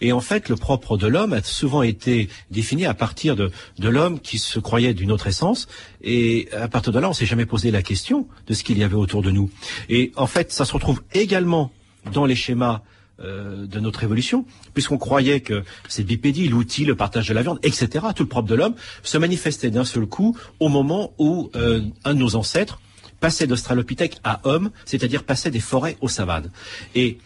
Et 0.00 0.12
en 0.12 0.20
fait, 0.20 0.48
le 0.48 0.56
propre 0.56 0.96
de 0.96 1.06
l'homme 1.06 1.32
a 1.32 1.42
souvent 1.42 1.82
été 1.82 2.28
défini 2.50 2.84
à 2.86 2.94
partir 2.94 3.36
de, 3.36 3.50
de 3.78 3.88
l'homme 3.88 4.20
qui 4.20 4.38
se 4.38 4.58
croyait 4.58 4.94
d'une 4.94 5.12
autre 5.12 5.28
essence. 5.28 5.68
Et 6.02 6.48
à 6.52 6.68
partir 6.68 6.92
de 6.92 6.98
là, 6.98 7.08
on 7.08 7.12
s'est 7.12 7.26
jamais 7.26 7.46
posé 7.46 7.70
la 7.70 7.82
question 7.82 8.26
de 8.46 8.54
ce 8.54 8.64
qu'il 8.64 8.78
y 8.78 8.84
avait 8.84 8.96
autour 8.96 9.22
de 9.22 9.30
nous. 9.30 9.50
Et 9.88 10.12
en 10.16 10.26
fait, 10.26 10.52
ça 10.52 10.64
se 10.64 10.72
retrouve 10.72 11.02
également 11.14 11.72
dans 12.12 12.26
les 12.26 12.34
schémas 12.34 12.82
euh, 13.22 13.66
de 13.66 13.80
notre 13.80 14.04
évolution, 14.04 14.44
puisqu'on 14.74 14.98
croyait 14.98 15.40
que 15.40 15.62
ces 15.88 16.02
bipédies, 16.02 16.48
l'outil, 16.48 16.84
le 16.84 16.94
partage 16.94 17.28
de 17.28 17.34
la 17.34 17.42
viande, 17.42 17.58
etc., 17.62 18.06
tout 18.14 18.24
le 18.24 18.28
propre 18.28 18.48
de 18.48 18.54
l'homme, 18.54 18.74
se 19.02 19.18
manifestait 19.18 19.70
d'un 19.70 19.84
seul 19.84 20.06
coup 20.06 20.36
au 20.60 20.68
moment 20.68 21.12
où 21.18 21.50
euh, 21.54 21.82
un 22.04 22.14
de 22.14 22.18
nos 22.18 22.36
ancêtres 22.36 22.80
passait 23.20 23.46
d'Australopithèque 23.46 24.18
à 24.24 24.40
homme, 24.44 24.70
c'est-à-dire 24.84 25.24
passait 25.24 25.50
des 25.50 25.60
forêts 25.60 25.96
aux 26.00 26.08
savanes. 26.08 26.50
Et 26.94 27.18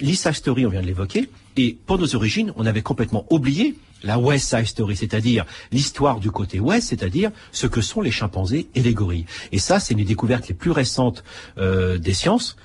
l'East 0.00 0.24
Side 0.24 0.34
Story, 0.34 0.66
on 0.66 0.70
vient 0.70 0.82
de 0.82 0.86
l'évoquer, 0.86 1.28
et 1.56 1.78
pour 1.86 1.98
nos 1.98 2.14
origines, 2.14 2.52
on 2.56 2.66
avait 2.66 2.82
complètement 2.82 3.24
oublié 3.30 3.76
la 4.02 4.18
West 4.18 4.48
Side 4.50 4.66
Story, 4.66 4.96
c'est-à-dire 4.96 5.44
l'histoire 5.72 6.20
du 6.20 6.30
côté 6.30 6.60
ouest, 6.60 6.88
c'est-à-dire 6.88 7.30
ce 7.52 7.66
que 7.66 7.80
sont 7.80 8.00
les 8.00 8.10
chimpanzés 8.10 8.68
et 8.74 8.82
les 8.82 8.94
gorilles. 8.94 9.26
Et 9.52 9.58
ça, 9.58 9.80
c'est 9.80 9.94
une 9.94 9.98
des 9.98 10.04
découvertes 10.04 10.48
les 10.48 10.54
plus 10.54 10.70
récentes 10.70 11.24
euh, 11.58 11.98
des 11.98 12.12
sciences, 12.12 12.56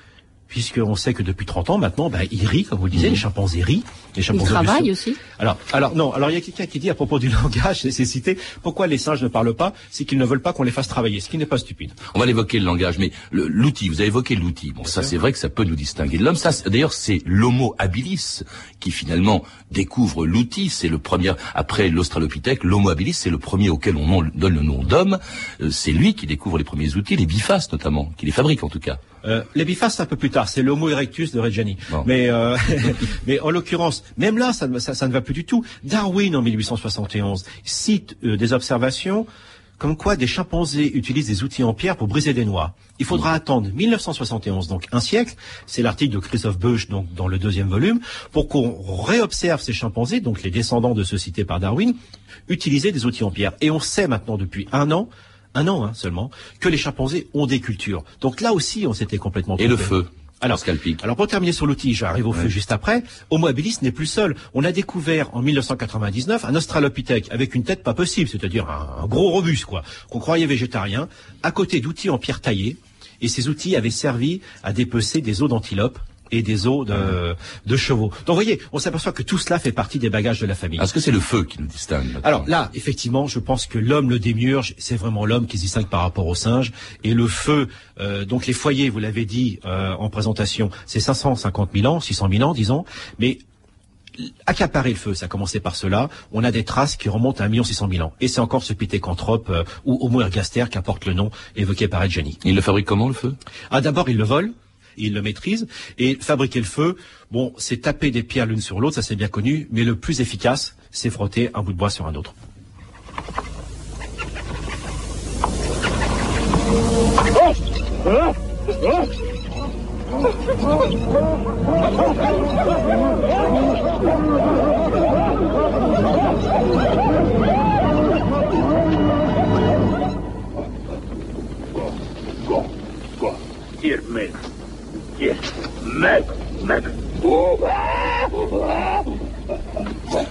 puisqu'on 0.52 0.96
sait 0.96 1.14
que 1.14 1.22
depuis 1.22 1.46
30 1.46 1.70
ans 1.70 1.78
maintenant, 1.78 2.10
ben, 2.10 2.26
ils 2.30 2.46
rient, 2.46 2.64
comme 2.64 2.78
vous 2.78 2.84
le 2.84 2.90
disiez, 2.90 3.08
les 3.08 3.16
chimpanzés 3.16 3.62
rient. 3.62 3.82
Les 4.14 4.20
Ils 4.20 4.24
chimpanzés 4.26 4.50
travaillent 4.50 4.90
russes- 4.90 5.06
aussi. 5.08 5.16
alors, 5.38 5.56
alors 5.72 5.96
non, 5.96 6.12
alors 6.12 6.28
il 6.28 6.34
y 6.34 6.36
a 6.36 6.42
quelqu'un 6.42 6.66
qui 6.66 6.78
dit 6.78 6.90
à 6.90 6.94
propos 6.94 7.18
du 7.18 7.28
langage, 7.42 7.80
c'est 7.88 8.04
cité, 8.04 8.36
pourquoi 8.62 8.86
les 8.86 8.98
singes 8.98 9.22
ne 9.22 9.28
parlent 9.28 9.54
pas, 9.54 9.72
c'est 9.90 10.04
qu'ils 10.04 10.18
ne 10.18 10.26
veulent 10.26 10.42
pas 10.42 10.52
qu'on 10.52 10.62
les 10.64 10.70
fasse 10.70 10.88
travailler, 10.88 11.20
ce 11.20 11.30
qui 11.30 11.38
n'est 11.38 11.46
pas 11.46 11.56
stupide. 11.56 11.92
On 12.14 12.20
va 12.20 12.26
l'évoquer 12.26 12.58
le 12.58 12.66
langage, 12.66 12.98
mais 12.98 13.12
l'outil, 13.30 13.88
vous 13.88 14.00
avez 14.00 14.08
évoqué 14.08 14.34
l'outil. 14.36 14.72
Bon, 14.72 14.84
ça 14.84 15.02
c'est 15.02 15.16
vrai 15.16 15.32
que 15.32 15.38
ça 15.38 15.48
peut 15.48 15.64
nous 15.64 15.74
distinguer 15.76 16.18
de 16.18 16.24
l'homme. 16.24 16.36
Ça, 16.36 16.50
d'ailleurs, 16.66 16.92
c'est 16.92 17.22
l'Homo 17.24 17.74
habilis 17.78 18.42
qui 18.78 18.90
finalement 18.90 19.42
découvre 19.70 20.26
l'outil. 20.26 20.68
C'est 20.68 20.88
le 20.88 20.98
premier, 20.98 21.32
après 21.54 21.88
l'Australopithèque, 21.88 22.62
l'Homo 22.62 22.90
habilis, 22.90 23.14
c'est 23.14 23.30
le 23.30 23.38
premier 23.38 23.70
auquel 23.70 23.96
on 23.96 24.22
donne 24.34 24.54
le 24.56 24.60
nom 24.62 24.82
d'homme. 24.82 25.18
Euh, 25.62 25.70
C'est 25.70 25.92
lui 25.92 26.12
qui 26.14 26.26
découvre 26.26 26.58
les 26.58 26.64
premiers 26.64 26.94
outils, 26.96 27.16
les 27.16 27.24
bifaces 27.24 27.72
notamment, 27.72 28.12
qui 28.18 28.26
les 28.26 28.32
fabrique 28.32 28.62
en 28.62 28.68
tout 28.68 28.80
cas. 28.80 28.98
Euh, 29.24 29.42
les 29.54 29.64
bifaces, 29.64 29.96
c'est 29.96 30.02
un 30.02 30.06
peu 30.06 30.16
plus 30.16 30.30
tard, 30.30 30.48
c'est 30.48 30.62
l'Homo 30.62 30.88
erectus 30.88 31.32
de 31.32 31.40
Reggiani. 31.40 31.76
Mais, 32.06 32.28
euh, 32.28 32.56
mais 33.26 33.40
en 33.40 33.50
l'occurrence, 33.50 34.04
même 34.16 34.38
là, 34.38 34.52
ça, 34.52 34.66
ne- 34.68 34.78
ça, 34.78 34.94
ça 34.94 35.08
ne 35.08 35.12
va 35.12 35.20
plus 35.20 35.34
du 35.34 35.44
tout. 35.44 35.64
Darwin, 35.84 36.34
en 36.36 36.42
1871, 36.42 37.44
cite 37.64 38.16
euh, 38.24 38.36
des 38.36 38.52
observations 38.52 39.26
comme 39.78 39.96
quoi 39.96 40.14
des 40.14 40.28
chimpanzés 40.28 40.96
utilisent 40.96 41.26
des 41.26 41.42
outils 41.42 41.64
en 41.64 41.74
pierre 41.74 41.96
pour 41.96 42.06
briser 42.06 42.32
des 42.32 42.44
noix. 42.44 42.76
Il 43.00 43.04
faudra 43.04 43.32
attendre 43.32 43.68
1971, 43.74 44.68
donc 44.68 44.86
un 44.92 45.00
siècle, 45.00 45.34
c'est 45.66 45.82
l'article 45.82 46.14
de 46.14 46.20
Christophe 46.20 46.56
Bush 46.56 46.88
donc 46.88 47.12
dans 47.14 47.26
le 47.26 47.36
deuxième 47.36 47.66
volume, 47.68 47.98
pour 48.30 48.46
qu'on 48.46 48.80
réobserve 49.02 49.60
ces 49.60 49.72
chimpanzés, 49.72 50.20
donc 50.20 50.44
les 50.44 50.52
descendants 50.52 50.94
de 50.94 51.02
ceux 51.02 51.18
cités 51.18 51.44
par 51.44 51.58
Darwin, 51.58 51.94
utiliser 52.48 52.92
des 52.92 53.06
outils 53.06 53.24
en 53.24 53.32
pierre. 53.32 53.54
Et 53.60 53.72
on 53.72 53.80
sait 53.80 54.06
maintenant 54.06 54.36
depuis 54.36 54.68
un 54.70 54.92
an, 54.92 55.08
un 55.54 55.68
an 55.68 55.84
hein, 55.84 55.92
seulement, 55.94 56.30
que 56.60 56.68
les 56.68 56.76
chimpanzés 56.76 57.28
ont 57.34 57.46
des 57.46 57.60
cultures. 57.60 58.04
Donc 58.20 58.40
là 58.40 58.52
aussi, 58.52 58.86
on 58.86 58.92
s'était 58.92 59.18
complètement 59.18 59.56
Et 59.58 59.68
le 59.68 59.76
feu 59.76 60.06
alors, 60.44 60.58
alors 61.04 61.14
pour 61.14 61.28
terminer 61.28 61.52
sur 61.52 61.66
l'outil, 61.66 61.94
j'arrive 61.94 62.26
au 62.26 62.32
feu 62.32 62.48
juste 62.48 62.72
après. 62.72 63.04
Homo 63.30 63.46
habilis 63.46 63.76
n'est 63.82 63.92
plus 63.92 64.06
seul. 64.06 64.34
On 64.54 64.64
a 64.64 64.72
découvert 64.72 65.32
en 65.36 65.40
1999 65.40 66.44
un 66.44 66.54
Australopithèque 66.56 67.28
avec 67.30 67.54
une 67.54 67.62
tête 67.62 67.84
pas 67.84 67.94
possible, 67.94 68.28
c'est-à-dire 68.28 68.68
un, 68.68 69.04
un 69.04 69.06
gros 69.06 69.30
robuste 69.30 69.66
quoi, 69.66 69.84
qu'on 70.10 70.18
croyait 70.18 70.46
végétarien, 70.46 71.08
à 71.44 71.52
côté 71.52 71.78
d'outils 71.78 72.10
en 72.10 72.18
pierre 72.18 72.40
taillée. 72.40 72.76
Et 73.20 73.28
ces 73.28 73.48
outils 73.48 73.76
avaient 73.76 73.90
servi 73.90 74.40
à 74.64 74.72
dépecer 74.72 75.20
des 75.20 75.42
os 75.42 75.48
d'antilope 75.48 76.00
et 76.32 76.42
des 76.42 76.66
os 76.66 76.86
de, 76.86 77.36
de 77.66 77.76
chevaux. 77.76 78.08
Donc 78.26 78.28
vous 78.28 78.34
voyez, 78.34 78.60
on 78.72 78.78
s'aperçoit 78.78 79.12
que 79.12 79.22
tout 79.22 79.38
cela 79.38 79.58
fait 79.58 79.70
partie 79.72 79.98
des 79.98 80.10
bagages 80.10 80.40
de 80.40 80.46
la 80.46 80.54
famille. 80.54 80.80
Est-ce 80.80 80.92
que 80.92 81.00
c'est 81.00 81.12
le 81.12 81.20
feu 81.20 81.44
qui 81.44 81.60
nous 81.60 81.66
distingue 81.66 82.06
Alors 82.24 82.44
là, 82.48 82.70
effectivement, 82.74 83.26
je 83.26 83.38
pense 83.38 83.66
que 83.66 83.78
l'homme 83.78 84.10
le 84.10 84.18
démiurge, 84.18 84.74
c'est 84.78 84.96
vraiment 84.96 85.26
l'homme 85.26 85.46
qui 85.46 85.58
se 85.58 85.62
distingue 85.62 85.86
par 85.86 86.00
rapport 86.00 86.26
au 86.26 86.34
singe. 86.34 86.72
Et 87.04 87.14
le 87.14 87.26
feu, 87.26 87.68
euh, 88.00 88.24
donc 88.24 88.46
les 88.46 88.52
foyers, 88.52 88.88
vous 88.88 88.98
l'avez 88.98 89.24
dit 89.24 89.60
euh, 89.64 89.92
en 89.92 90.08
présentation, 90.08 90.70
c'est 90.86 91.00
550 91.00 91.70
000 91.74 91.86
ans, 91.86 92.00
600 92.00 92.28
000 92.30 92.42
ans, 92.42 92.54
disons. 92.54 92.84
Mais 93.18 93.38
accaparer 94.46 94.90
le 94.90 94.96
feu, 94.96 95.14
ça 95.14 95.26
a 95.26 95.28
commencé 95.28 95.60
par 95.60 95.76
cela. 95.76 96.08
On 96.32 96.44
a 96.44 96.50
des 96.50 96.64
traces 96.64 96.96
qui 96.96 97.08
remontent 97.08 97.42
à 97.42 97.46
1 97.46 97.62
600 97.62 97.88
000 97.90 98.06
ans. 98.06 98.12
Et 98.20 98.28
c'est 98.28 98.40
encore 98.40 98.62
ce 98.62 98.72
pithécanthrope 98.72 99.48
euh, 99.50 99.64
ou 99.84 99.98
Homo 100.04 100.20
ergaster 100.20 100.64
qui 100.70 100.78
apporte 100.78 101.06
le 101.06 101.14
nom 101.14 101.30
évoqué 101.56 101.88
par 101.88 102.02
Edgeni. 102.02 102.38
Il 102.44 102.54
le 102.54 102.60
fabrique 102.60 102.86
comment 102.86 103.08
le 103.08 103.14
feu? 103.14 103.34
Ah, 103.70 103.80
d'abord, 103.80 104.08
il 104.08 104.16
le 104.16 104.24
vole. 104.24 104.52
Il 104.96 105.14
le 105.14 105.22
maîtrise. 105.22 105.66
Et 105.98 106.16
fabriquer 106.20 106.58
le 106.58 106.64
feu, 106.64 106.96
bon, 107.30 107.52
c'est 107.58 107.82
taper 107.82 108.10
des 108.10 108.22
pierres 108.22 108.46
l'une 108.46 108.60
sur 108.60 108.80
l'autre, 108.80 108.96
ça 108.96 109.02
c'est 109.02 109.16
bien 109.16 109.28
connu. 109.28 109.68
Mais 109.70 109.84
le 109.84 109.96
plus 109.96 110.20
efficace, 110.20 110.76
c'est 110.90 111.10
frotter 111.10 111.50
un 111.54 111.62
bout 111.62 111.72
de 111.72 111.78
bois 111.78 111.90
sur 111.90 112.06
un 112.06 112.14
autre. 112.14 112.34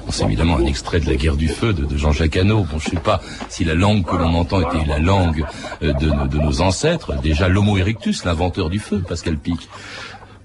C'est 0.09 0.25
évidemment 0.25 0.57
un 0.57 0.65
extrait 0.65 0.99
de 0.99 1.07
la 1.07 1.15
guerre 1.15 1.35
du 1.35 1.47
feu 1.47 1.73
de, 1.73 1.97
Jean-Jacques 1.97 2.37
Hano. 2.37 2.65
Bon, 2.69 2.79
je 2.79 2.89
sais 2.89 2.97
pas 2.97 3.21
si 3.49 3.63
la 3.63 3.73
langue 3.73 4.05
que 4.05 4.15
l'on 4.15 4.33
entend 4.35 4.59
était 4.61 4.85
la 4.85 4.99
langue 4.99 5.45
euh, 5.81 5.93
de, 5.93 6.27
de 6.27 6.37
nos 6.37 6.61
ancêtres. 6.61 7.13
Déjà 7.21 7.47
l'Homo 7.47 7.77
erectus, 7.77 8.25
l'inventeur 8.25 8.69
du 8.69 8.79
feu, 8.79 9.01
Pascal 9.07 9.37
Pic. 9.37 9.69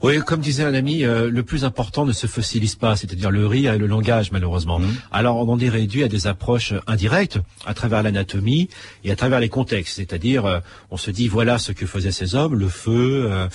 Oui, 0.02 0.18
comme 0.26 0.40
disait 0.40 0.64
un 0.64 0.74
ami, 0.74 1.04
euh, 1.04 1.30
le 1.30 1.42
plus 1.42 1.64
important 1.64 2.04
ne 2.04 2.12
se 2.12 2.26
fossilise 2.26 2.74
pas, 2.74 2.96
c'est-à-dire 2.96 3.30
le 3.30 3.46
rire 3.46 3.72
et 3.74 3.78
le 3.78 3.86
langage, 3.86 4.30
malheureusement. 4.32 4.80
Alors, 5.10 5.36
on 5.36 5.48
en 5.52 5.58
est 5.58 5.68
réduit 5.68 6.02
à 6.02 6.08
des 6.08 6.26
approches 6.26 6.74
indirectes, 6.86 7.38
à 7.64 7.74
travers 7.74 8.02
l'anatomie 8.02 8.68
et 9.04 9.10
à 9.10 9.16
travers 9.16 9.40
les 9.40 9.48
contextes. 9.48 9.96
C'est-à-dire, 9.96 10.44
euh, 10.46 10.60
on 10.90 10.96
se 10.96 11.10
dit, 11.10 11.28
voilà 11.28 11.58
ce 11.58 11.72
que 11.72 11.86
faisaient 11.86 12.12
ces 12.12 12.34
hommes, 12.34 12.54
le 12.54 12.68
feu, 12.68 13.28
euh, 13.30 13.48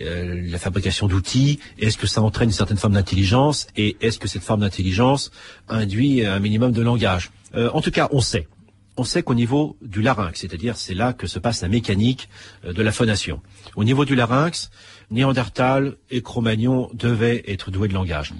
euh, 0.00 0.40
la 0.50 0.58
fabrication 0.58 1.06
d'outils. 1.06 1.58
Est-ce 1.78 1.96
que 1.98 2.06
ça 2.06 2.22
entraîne 2.22 2.48
une 2.48 2.52
certaine 2.54 2.76
forme 2.78 2.94
d'intelligence 2.94 3.66
Et 3.76 3.96
est-ce 4.00 4.18
que 4.18 4.28
cette 4.28 4.42
forme 4.42 4.60
d'intelligence 4.60 5.30
induit 5.68 6.24
un 6.26 6.38
minimum 6.40 6.72
de 6.72 6.82
langage? 6.82 7.30
Euh, 7.54 7.70
En 7.72 7.80
tout 7.80 7.90
cas, 7.90 8.08
on 8.12 8.20
sait. 8.20 8.48
On 8.96 9.02
sait 9.02 9.24
qu'au 9.24 9.34
niveau 9.34 9.76
du 9.82 10.02
larynx, 10.02 10.40
c'est-à-dire 10.40 10.76
c'est 10.76 10.94
là 10.94 11.12
que 11.12 11.26
se 11.26 11.40
passe 11.40 11.62
la 11.62 11.68
mécanique 11.68 12.28
euh, 12.64 12.72
de 12.72 12.80
la 12.80 12.92
phonation. 12.92 13.40
Au 13.74 13.82
niveau 13.82 14.04
du 14.04 14.14
larynx, 14.14 14.70
Néandertal 15.10 15.96
et 16.10 16.22
Cro-Magnon 16.22 16.90
devaient 16.92 17.44
être 17.46 17.70
doués 17.70 17.88
de 17.88 17.94
langage. 17.94 18.34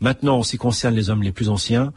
Maintenant, 0.00 0.38
en 0.38 0.42
ce 0.42 0.52
qui 0.52 0.58
concerne 0.58 0.94
les 0.94 1.10
hommes 1.10 1.22
les 1.22 1.32
plus 1.32 1.48
anciens, 1.48 1.92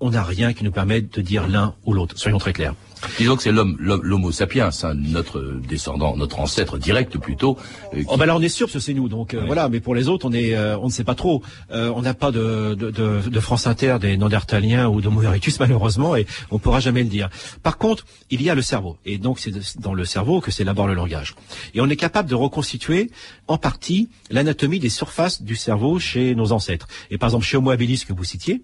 on 0.00 0.10
n'a 0.10 0.22
rien 0.22 0.52
qui 0.52 0.64
nous 0.64 0.72
permette 0.72 1.14
de 1.16 1.22
dire 1.22 1.46
l'un 1.48 1.74
ou 1.86 1.92
l'autre. 1.94 2.18
Soyons 2.18 2.38
très 2.38 2.52
clairs. 2.52 2.74
Disons 3.18 3.36
que 3.36 3.42
c'est 3.42 3.52
l'homme, 3.52 3.76
l'homme- 3.78 4.02
l'Homo 4.02 4.32
sapiens, 4.32 4.70
hein, 4.82 4.94
notre 4.94 5.60
descendant, 5.68 6.16
notre 6.16 6.40
ancêtre 6.40 6.78
direct 6.78 7.18
plutôt. 7.18 7.58
euh, 7.92 7.98
qui- 8.00 8.06
Oh 8.08 8.16
ben 8.16 8.24
là 8.24 8.34
on 8.34 8.40
est 8.40 8.48
sûr 8.48 8.66
parce 8.66 8.72
que 8.74 8.78
c'est 8.80 8.94
nous 8.94 9.08
donc 9.10 9.34
euh, 9.34 9.42
voilà 9.46 9.68
mais 9.68 9.80
pour 9.80 9.94
les 9.94 10.08
autres 10.08 10.26
on 10.26 10.32
est 10.32 10.54
euh, 10.56 10.78
on 10.78 10.86
ne 10.86 10.90
sait 10.90 11.04
pas 11.04 11.14
trop 11.14 11.42
Euh, 11.70 11.92
on 11.94 12.00
n'a 12.00 12.14
pas 12.14 12.30
de, 12.30 12.74
de, 12.74 12.90
de, 12.90 13.20
de 13.28 13.40
France 13.40 13.66
Inter 13.66 13.98
des 14.00 14.16
Néandertaliens 14.16 14.88
ou 14.88 15.02
d'Homo 15.02 15.20
erectus 15.22 15.60
malheureusement 15.60 16.16
et 16.16 16.26
on 16.50 16.58
pourra 16.58 16.80
jamais 16.80 17.02
le 17.02 17.10
dire. 17.10 17.28
Par 17.62 17.76
contre 17.76 18.06
il 18.30 18.40
y 18.40 18.48
a 18.48 18.54
le 18.54 18.62
cerveau 18.62 18.96
et 19.04 19.18
donc 19.18 19.38
c'est 19.38 19.52
dans 19.80 19.92
le 19.94 20.06
cerveau 20.06 20.40
que 20.40 20.50
s'élabore 20.50 20.86
le 20.88 20.94
langage 20.94 21.34
et 21.74 21.82
on 21.82 21.88
est 21.90 21.96
capable 21.96 22.30
de 22.30 22.34
reconstituer 22.34 23.10
en 23.48 23.58
partie 23.58 24.08
l'anatomie 24.30 24.78
des 24.80 24.88
surfaces 24.88 25.42
du 25.42 25.56
cerveau 25.56 25.98
chez 25.98 26.34
nos 26.34 26.52
ancêtres 26.52 26.88
et 27.10 27.18
par 27.18 27.28
exemple 27.28 27.44
chez 27.44 27.58
Homo 27.58 27.70
habilis 27.70 28.02
que 28.08 28.14
vous 28.14 28.24
citiez 28.24 28.62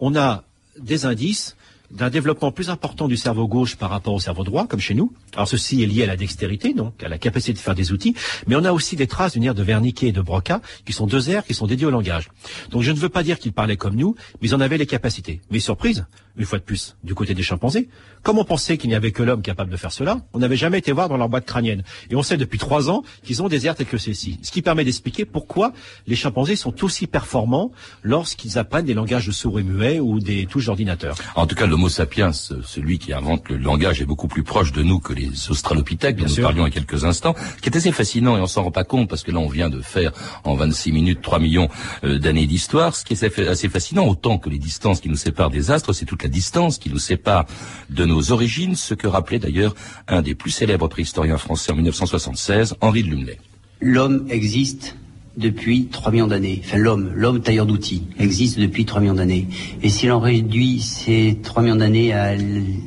on 0.00 0.16
a 0.16 0.44
des 0.78 1.06
indices 1.06 1.56
d'un 1.90 2.10
développement 2.10 2.52
plus 2.52 2.68
important 2.68 3.08
du 3.08 3.16
cerveau 3.16 3.48
gauche 3.48 3.76
par 3.76 3.90
rapport 3.90 4.12
au 4.12 4.20
cerveau 4.20 4.44
droit, 4.44 4.66
comme 4.66 4.80
chez 4.80 4.94
nous. 4.94 5.12
Alors 5.34 5.48
ceci 5.48 5.82
est 5.82 5.86
lié 5.86 6.02
à 6.02 6.06
la 6.06 6.16
dextérité, 6.16 6.74
donc 6.74 7.02
à 7.02 7.08
la 7.08 7.18
capacité 7.18 7.54
de 7.54 7.58
faire 7.58 7.74
des 7.74 7.92
outils, 7.92 8.14
mais 8.46 8.56
on 8.56 8.64
a 8.64 8.72
aussi 8.72 8.94
des 8.94 9.06
traces 9.06 9.32
d'une 9.32 9.44
aire 9.44 9.54
de 9.54 9.62
Wernicke 9.62 10.02
et 10.02 10.12
de 10.12 10.20
Broca, 10.20 10.60
qui 10.84 10.92
sont 10.92 11.06
deux 11.06 11.30
aires 11.30 11.44
qui 11.44 11.54
sont 11.54 11.66
dédiées 11.66 11.86
au 11.86 11.90
langage. 11.90 12.28
Donc 12.70 12.82
je 12.82 12.92
ne 12.92 12.98
veux 12.98 13.08
pas 13.08 13.22
dire 13.22 13.38
qu'ils 13.38 13.52
parlaient 13.52 13.78
comme 13.78 13.96
nous, 13.96 14.14
mais 14.40 14.48
ils 14.48 14.54
en 14.54 14.60
avaient 14.60 14.76
les 14.76 14.86
capacités. 14.86 15.40
Mais 15.50 15.60
surprise, 15.60 16.04
une 16.38 16.44
fois 16.44 16.58
de 16.58 16.64
plus, 16.64 16.96
du 17.04 17.14
côté 17.14 17.34
des 17.34 17.42
chimpanzés, 17.42 17.88
comme 18.22 18.38
on 18.38 18.44
pensait 18.44 18.78
qu'il 18.78 18.88
n'y 18.90 18.96
avait 18.96 19.12
que 19.12 19.22
l'homme 19.22 19.42
capable 19.42 19.70
de 19.70 19.76
faire 19.76 19.92
cela, 19.92 20.20
on 20.32 20.38
n'avait 20.38 20.56
jamais 20.56 20.78
été 20.78 20.92
voir 20.92 21.08
dans 21.08 21.16
leur 21.16 21.28
boîte 21.28 21.44
crânienne. 21.46 21.82
Et 22.10 22.16
on 22.16 22.22
sait 22.22 22.36
depuis 22.36 22.58
trois 22.58 22.90
ans 22.90 23.02
qu'ils 23.22 23.42
ont 23.42 23.48
des 23.48 23.66
aires 23.66 23.74
telles 23.74 23.86
que 23.86 23.98
celles-ci. 23.98 24.38
Ce 24.42 24.50
qui 24.50 24.62
permet 24.62 24.84
d'expliquer 24.84 25.24
pourquoi 25.24 25.72
les 26.06 26.16
chimpanzés 26.16 26.56
sont 26.56 26.84
aussi 26.84 27.06
performants 27.06 27.70
lorsqu'ils 28.02 28.58
apprennent 28.58 28.86
des 28.86 28.94
langages 28.94 29.26
de 29.26 29.32
sourds 29.32 29.58
et 29.60 29.62
muets 29.62 30.00
ou 30.00 30.20
des 30.20 30.46
touches 30.46 30.66
d'ordinateur. 30.66 31.16
En 31.34 31.46
tout 31.46 31.54
cas, 31.54 31.66
l'Homo 31.66 31.88
sapiens, 31.88 32.32
celui 32.32 32.98
qui 32.98 33.12
invente 33.12 33.48
le 33.48 33.56
langage, 33.56 34.00
est 34.00 34.06
beaucoup 34.06 34.28
plus 34.28 34.42
proche 34.44 34.72
de 34.72 34.82
nous 34.82 35.00
que 35.00 35.12
les 35.12 35.50
Australopithèques, 35.50 36.16
dont 36.16 36.24
Bien 36.24 36.28
nous 36.28 36.34
sûr. 36.34 36.44
parlions 36.44 36.66
il 36.66 36.74
y 36.74 36.76
a 36.76 36.80
quelques 36.80 37.04
instants, 37.04 37.34
ce 37.56 37.62
qui 37.62 37.68
est 37.68 37.76
assez 37.76 37.92
fascinant 37.92 38.36
et 38.36 38.40
on 38.40 38.46
s'en 38.46 38.62
rend 38.62 38.70
pas 38.70 38.84
compte 38.84 39.08
parce 39.08 39.22
que 39.22 39.32
là, 39.32 39.38
on 39.38 39.48
vient 39.48 39.70
de 39.70 39.80
faire 39.80 40.12
en 40.44 40.54
26 40.54 40.92
minutes 40.92 41.20
3 41.22 41.38
millions 41.38 41.68
euh, 42.04 42.18
d'années 42.18 42.46
d'histoire. 42.46 42.94
Ce 42.94 43.04
qui 43.04 43.14
est 43.14 43.48
assez 43.48 43.68
fascinant, 43.68 44.06
autant 44.06 44.38
que 44.38 44.48
les 44.50 44.58
distances 44.58 45.00
qui 45.00 45.08
nous 45.08 45.16
séparent 45.16 45.50
des 45.50 45.70
astres, 45.70 45.92
c'est 45.92 46.04
toute 46.04 46.22
la 46.22 46.27
distance 46.28 46.78
qui 46.78 46.90
nous 46.90 46.98
sépare 46.98 47.46
de 47.90 48.04
nos 48.04 48.32
origines, 48.32 48.74
ce 48.74 48.94
que 48.94 49.06
rappelait 49.06 49.38
d'ailleurs 49.38 49.74
un 50.06 50.22
des 50.22 50.34
plus 50.34 50.50
célèbres 50.50 50.88
préhistoriens 50.88 51.38
français 51.38 51.72
en 51.72 51.76
1976, 51.76 52.76
Henri 52.80 53.02
de 53.02 53.08
Lumley. 53.08 53.38
L'homme 53.80 54.26
existe 54.30 54.96
depuis 55.36 55.86
3 55.86 56.10
millions 56.12 56.26
d'années. 56.26 56.60
Enfin, 56.64 56.78
l'homme, 56.78 57.12
l'homme 57.14 57.40
tailleur 57.40 57.64
d'outils, 57.64 58.02
existe 58.18 58.58
depuis 58.58 58.84
3 58.84 59.00
millions 59.00 59.14
d'années. 59.14 59.46
Et 59.82 59.88
si 59.88 60.06
l'on 60.06 60.18
réduit 60.18 60.80
ces 60.80 61.38
3 61.42 61.62
millions 61.62 61.76
d'années 61.76 62.12
à 62.12 62.34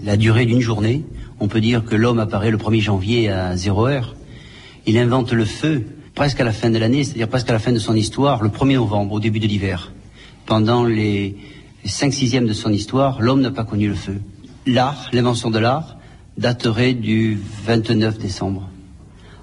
la 0.03 0.17
durée 0.17 0.45
d'une 0.45 0.59
journée, 0.59 1.03
on 1.39 1.47
peut 1.47 1.61
dire 1.61 1.83
que 1.83 1.95
l'homme 1.95 2.19
apparaît 2.19 2.51
le 2.51 2.57
1er 2.57 2.81
janvier 2.81 3.29
à 3.29 3.55
0 3.55 3.87
heure. 3.87 4.15
Il 4.85 4.97
invente 4.97 5.31
le 5.31 5.45
feu 5.45 5.85
presque 6.13 6.41
à 6.41 6.43
la 6.43 6.51
fin 6.51 6.69
de 6.69 6.77
l'année, 6.77 7.03
c'est-à-dire 7.03 7.29
presque 7.29 7.49
à 7.49 7.53
la 7.53 7.59
fin 7.59 7.71
de 7.71 7.79
son 7.79 7.95
histoire, 7.95 8.43
le 8.43 8.49
1er 8.49 8.75
novembre, 8.75 9.13
au 9.13 9.19
début 9.19 9.39
de 9.39 9.47
l'hiver. 9.47 9.93
Pendant 10.45 10.83
les 10.83 11.37
5 11.85 12.13
sixièmes 12.13 12.47
de 12.47 12.53
son 12.53 12.71
histoire, 12.71 13.21
l'homme 13.21 13.41
n'a 13.41 13.51
pas 13.51 13.63
connu 13.63 13.87
le 13.87 13.95
feu. 13.95 14.21
L'art, 14.65 15.09
l'invention 15.13 15.49
de 15.49 15.59
l'art, 15.59 15.97
daterait 16.37 16.93
du 16.93 17.39
29 17.65 18.17
décembre. 18.17 18.69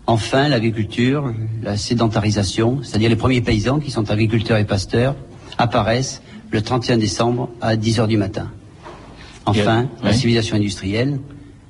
Enfin, 0.07 0.49
l'agriculture, 0.49 1.35
la 1.63 1.77
sédentarisation, 1.77 2.81
c'est-à-dire 2.83 3.11
les 3.11 3.17
premiers 3.17 3.41
paysans 3.41 3.79
qui 3.79 3.91
sont 3.91 4.11
agriculteurs 4.11 4.57
et 4.57 4.65
pasteurs, 4.65 5.17
apparaissent 5.59 6.23
le 6.51 6.63
31 6.63 6.97
décembre 6.97 7.51
à 7.61 7.77
10 7.77 8.01
heures 8.01 8.09
du 8.09 8.17
matin. 8.17 8.51
Enfin, 9.45 9.89
la 10.03 10.13
civilisation 10.13 10.57
industrielle, 10.57 11.19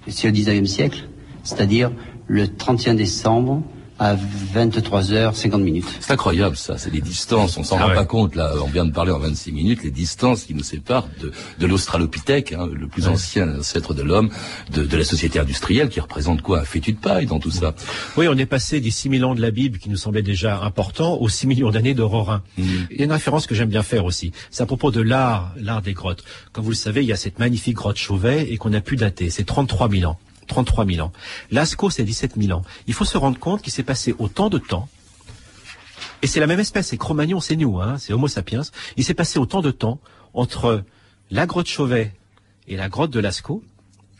c'est 0.07 0.28
le 0.28 0.35
19e 0.35 0.66
siècle, 0.66 1.09
c'est-à-dire 1.42 1.90
le 2.26 2.48
31 2.48 2.94
décembre 2.94 3.62
à 3.98 4.16
23h50 4.54 5.62
minutes. 5.62 5.87
C'est 6.00 6.12
incroyable 6.12 6.56
ça, 6.56 6.78
c'est 6.78 6.90
des 6.90 7.00
distances, 7.00 7.56
on 7.56 7.64
s'en 7.64 7.76
Ah 7.78 7.82
rend 7.84 7.88
ouais. 7.90 7.94
pas 7.94 8.04
compte 8.04 8.34
là, 8.34 8.52
on 8.62 8.66
vient 8.68 8.84
de 8.84 8.92
parler 8.92 9.12
en 9.12 9.18
26 9.18 9.52
minutes, 9.52 9.82
les 9.82 9.90
distances 9.90 10.44
qui 10.44 10.54
nous 10.54 10.62
séparent 10.62 11.08
de, 11.20 11.32
de 11.58 11.66
l'Australopithèque, 11.66 12.52
hein, 12.52 12.68
le 12.72 12.87
plus 12.87 13.08
ancien 13.08 13.58
ancêtre 13.58 13.94
de 13.94 14.02
l'homme, 14.02 14.30
de, 14.72 14.84
de 14.84 14.96
la 14.96 15.04
société 15.04 15.38
industrielle 15.38 15.88
qui 15.88 16.00
représente 16.00 16.42
quoi? 16.42 16.61
Un 16.61 16.64
fétu 16.64 16.92
de 16.92 16.98
paille 16.98 17.26
dans 17.26 17.38
tout 17.38 17.50
ça. 17.50 17.74
Oui, 18.16 18.26
on 18.28 18.37
est 18.38 18.46
passé 18.46 18.80
des 18.80 18.90
6 18.90 19.11
000 19.18 19.30
ans 19.30 19.34
de 19.34 19.40
la 19.40 19.50
Bible 19.50 19.78
qui 19.78 19.88
nous 19.90 19.96
semblait 19.96 20.22
déjà 20.22 20.61
important 20.62 21.16
aux 21.16 21.28
6 21.28 21.46
millions 21.46 21.70
d'années 21.70 21.94
de 21.94 22.02
Rorin. 22.02 22.42
Il 22.56 22.96
y 22.98 23.02
a 23.02 23.04
une 23.04 23.12
référence 23.12 23.46
que 23.46 23.54
j'aime 23.54 23.68
bien 23.68 23.82
faire 23.82 24.04
aussi. 24.04 24.32
C'est 24.50 24.62
à 24.62 24.66
propos 24.66 24.90
de 24.90 25.00
l'art, 25.00 25.52
l'art 25.61 25.82
des 25.82 25.92
grottes. 25.92 26.24
Comme 26.52 26.64
vous 26.64 26.70
le 26.70 26.76
savez, 26.76 27.02
il 27.02 27.06
y 27.08 27.12
a 27.12 27.16
cette 27.16 27.38
magnifique 27.38 27.76
grotte 27.76 27.96
Chauvet 27.96 28.50
et 28.52 28.56
qu'on 28.56 28.72
a 28.72 28.80
pu 28.80 28.96
dater. 28.96 29.30
C'est 29.30 29.44
33 29.44 29.88
000 29.90 30.11
ans. 30.11 30.18
33 30.48 30.87
000 30.87 31.06
ans. 31.06 31.12
Lascaux, 31.50 31.90
c'est 31.90 32.02
17 32.02 32.34
000 32.37 32.58
ans. 32.58 32.64
Il 32.88 32.94
faut 32.94 33.04
se 33.04 33.16
rendre 33.16 33.38
compte 33.38 33.62
qu'il 33.62 33.72
s'est 33.72 33.84
passé 33.84 34.14
autant 34.18 34.50
de 34.50 34.58
temps 34.58 34.88
et 36.22 36.26
c'est 36.26 36.40
la 36.40 36.46
même 36.46 36.61
espèce, 36.61 36.88
c'est 36.88 36.96
Cro-Magnon, 36.96 37.40
c'est 37.40 37.56
nous, 37.56 37.80
hein, 37.80 37.96
c'est 37.98 38.12
Homo 38.12 38.26
sapiens. 38.26 38.62
Il 38.96 39.04
s'est 39.04 39.14
passé 39.14 39.38
autant 39.38 39.61
de 39.61 39.70
temps 39.70 40.00
entre 40.34 40.82
la 41.30 41.46
grotte 41.46 41.68
Chauvet 41.68 42.12
et 42.66 42.76
la 42.76 42.88
grotte 42.88 43.11
de 43.11 43.20
Lascaux 43.20 43.62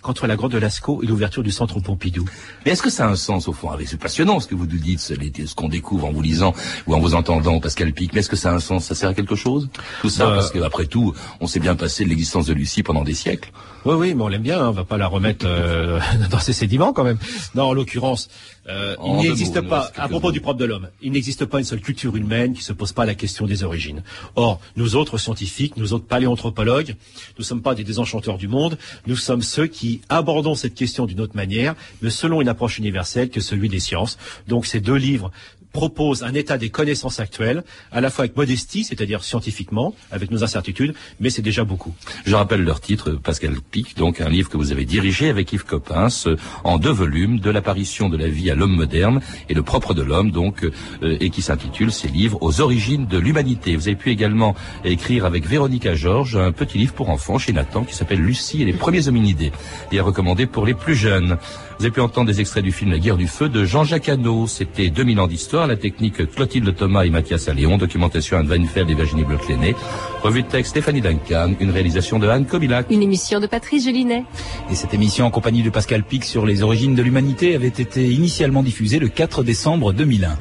qu'entre 0.03 0.27
la 0.27 0.37
grotte 0.37 0.53
de 0.53 0.59
Lascaux 0.59 1.03
et 1.03 1.07
l'ouverture 1.07 1.43
du 1.43 1.51
centre 1.51 1.81
Pompidou. 1.81 2.25
Mais 2.65 2.73
est-ce 2.73 2.83
que 2.83 2.91
ça 2.91 3.07
a 3.07 3.09
un 3.09 3.17
sens 3.17 3.49
au 3.49 3.53
fond? 3.53 3.71
Ah, 3.71 3.77
C'est 3.85 3.99
passionnant 3.99 4.41
ce 4.41 4.47
que 4.47 4.55
vous 4.55 4.67
nous 4.67 4.79
dites, 4.79 5.01
ce, 5.01 5.15
qu'on 5.55 5.69
découvre 5.69 6.07
en 6.07 6.13
vous 6.13 6.23
lisant 6.23 6.55
ou 6.87 6.95
en 6.95 7.01
vous 7.01 7.15
entendant, 7.15 7.61
Pascal 7.61 7.93
Pic. 7.93 8.13
Mais 8.13 8.21
est-ce 8.21 8.29
que 8.29 8.37
ça 8.37 8.51
a 8.51 8.55
un 8.55 8.61
sens? 8.61 8.85
Ça 8.85 8.95
sert 8.95 9.11
à 9.11 9.15
quelque 9.15 9.35
chose? 9.35 9.69
Tout 10.01 10.09
ça 10.09 10.27
Bah, 10.27 10.35
parce 10.37 10.51
que 10.51 10.61
après 10.61 10.87
tout, 10.87 11.15
on 11.41 11.47
s'est 11.47 11.61
bien 11.61 11.75
passé 11.75 12.05
de 12.05 12.09
l'existence 12.09 12.47
de 12.47 12.55
Lucie 12.55 12.83
pendant 12.83 13.03
des 13.03 13.15
siècles. 13.15 13.51
Oui, 13.85 13.95
oui, 13.95 14.15
mais 14.15 14.23
on 14.23 14.29
l'aime 14.29 14.43
bien, 14.43 14.61
hein, 14.61 14.69
on 14.69 14.73
va 14.73 14.85
pas 14.85 14.97
la 14.97 15.07
remettre 15.07 15.47
euh, 15.49 16.01
dans 16.31 16.41
ses 16.41 16.53
sédiments 16.53 16.93
quand 16.93 17.05
même. 17.05 17.19
Non, 17.55 17.65
en 17.65 17.73
l'occurrence, 17.73 18.29
euh, 18.69 18.97
il 19.05 19.17
n'existe 19.17 19.61
pas, 19.63 19.91
à 19.97 20.09
propos 20.09 20.33
du 20.33 20.41
propre 20.41 20.59
de 20.59 20.65
l'homme, 20.65 20.89
il 21.01 21.13
n'existe 21.13 21.47
pas 21.47 21.59
une 21.59 21.65
seule 21.65 21.81
culture 21.81 22.17
humaine 22.17 22.53
qui 22.53 22.63
se 22.63 22.73
pose 22.73 22.93
pas 22.93 23.07
la 23.07 23.15
question 23.15 23.47
des 23.47 23.65
origines. 23.65 24.03
Or, 24.37 24.61
nous 24.77 24.97
autres 24.97 25.17
scientifiques, 25.19 25.77
nous 25.77 25.93
autres 25.93 26.07
paléanthropologues, 26.07 26.95
nous 27.39 27.45
sommes 27.45 27.63
pas 27.63 27.75
des 27.75 27.85
désenchanteurs 27.85 28.37
du 28.37 28.49
monde, 28.49 28.79
nous 29.07 29.17
sommes 29.17 29.43
ceux 29.43 29.67
qui 29.67 30.03
abordons 30.09 30.55
cette 30.55 30.75
question 30.75 31.07
d'une 31.07 31.21
autre 31.21 31.37
manière, 31.37 31.75
mais 32.03 32.11
selon 32.11 32.41
une 32.41 32.49
approche 32.49 32.79
universelle 32.79 33.31
que 33.31 33.41
celui 33.41 33.69
des 33.69 33.81
sciences. 33.81 34.19
Donc 34.49 34.67
ces 34.67 34.81
deux 34.81 34.97
livres 34.97 35.31
proposent 35.73 36.23
un 36.23 36.35
état 36.35 36.59
des 36.59 36.71
connaissances 36.71 37.21
actuelles, 37.21 37.63
à 37.93 38.01
la 38.01 38.11
fois 38.11 38.25
avec 38.25 38.37
modestie, 38.37 38.85
c'est-à-dire 38.85 39.25
scientifiquement, 39.25 39.95
avec 40.11 40.31
nos 40.31 40.45
incertitudes, 40.45 40.95
mais 41.21 41.31
c'est 41.31 41.43
déjà 41.43 41.65
beaucoup. 41.65 41.95
Je 42.25 42.35
rappelle 42.35 42.63
leur 42.63 42.81
titre, 42.81 43.13
Pascal 43.13 43.55
Pic, 43.71 43.97
donc 43.97 44.21
un 44.21 44.29
livre 44.29 44.49
que 44.49 44.57
vous 44.57 44.73
avez 44.73 44.85
dirigé 44.85 45.29
avec 45.29 45.53
Yves 45.53 45.65
Coppens 45.65 46.29
en 46.65 46.79
deux 46.79 46.91
volumes, 46.91 47.41
de 47.41 47.51
l'apparition 47.51 48.09
de 48.09 48.17
la 48.17 48.29
vie 48.29 48.51
à 48.51 48.55
l'homme 48.55 48.75
moderne 48.75 49.21
et 49.49 49.55
le 49.55 49.63
propre 49.63 49.95
de 49.95 50.03
l'homme, 50.03 50.31
donc, 50.31 50.65
euh, 50.65 51.17
et 51.21 51.31
qui 51.31 51.43
s'intitule 51.43 51.93
ces 51.93 52.09
livres 52.09 52.39
aux 52.41 52.61
origines 52.61 53.07
de 53.07 53.19
l'humanité. 53.19 53.77
Vous 53.77 53.89
avez 53.89 53.97
pu 53.97 54.11
également 54.11 54.55
écrire 54.85 55.25
avec 55.25 55.47
Véronica 55.47 55.95
Georges 55.95 56.37
un 56.37 56.53
petit 56.53 56.79
livre 56.79 56.95
pour 56.95 57.11
enfants 57.11 57.39
chez 57.39 57.53
Nathan 57.53 57.85
qui 57.85 57.95
s'appelle 57.95 58.21
Lucie 58.21 58.63
et 58.63 58.65
les 58.65 58.73
premiers 58.73 59.09
hominidés 59.09 59.53
et 59.93 59.97
est 59.97 60.01
recommandé 60.01 60.47
pour 60.47 60.67
les 60.67 60.75
plus 60.75 60.95
jeunes. 60.95 61.39
Vous 61.79 61.85
avez 61.85 61.93
pu 61.93 62.01
entendre 62.01 62.27
des 62.27 62.41
extraits 62.41 62.65
du 62.65 62.73
film 62.73 62.91
La 62.91 62.99
guerre 62.99 63.17
du 63.17 63.29
feu 63.29 63.49
de 63.49 63.65
Jean-Jacques 63.65 64.09
Hano. 64.09 64.49
C'était 64.49 64.91
2000 64.91 65.21
ans 65.21 65.29
d'histoire, 65.29 65.69
la 65.69 65.77
technique 65.77 66.29
Clotilde 66.35 66.75
Thomas 66.75 67.05
et 67.05 67.11
Mathias 67.11 67.49
Alléon, 67.49 67.79
documentation 67.79 68.37
Anne 68.37 68.49
Weinfeld 68.49 68.91
et 68.91 68.95
Virginie 68.95 69.23
Bloch-Lenné, 69.23 69.77
revue 70.25 70.43
de 70.43 70.49
texte 70.49 70.71
Stéphanie 70.71 71.01
Duncan, 71.01 71.55
une 71.61 71.71
réalisation 71.71 72.19
de 72.19 72.27
Anne 72.27 72.47
Kobilac. 72.47 72.87
Une 72.91 73.03
émission 73.03 73.39
de 73.39 73.47
Patrice 73.47 73.85
Gélinet. 73.85 74.25
Et 74.73 74.75
cette 74.75 74.93
émission 74.93 75.27
en 75.27 75.31
compagnie 75.31 75.63
de 75.63 75.71
Pascal 75.71 76.03
Pic 76.03 76.25
sur 76.25 76.45
les 76.47 76.65
origines 76.65 76.97
de 76.97 77.03
l'humanité 77.03 77.55
avait 77.55 77.69
été 77.69 78.11
initialement 78.11 78.65
diffusée 78.65 78.99
le 78.99 79.07
4 79.07 79.45
décembre 79.45 79.93
2001. 79.93 80.37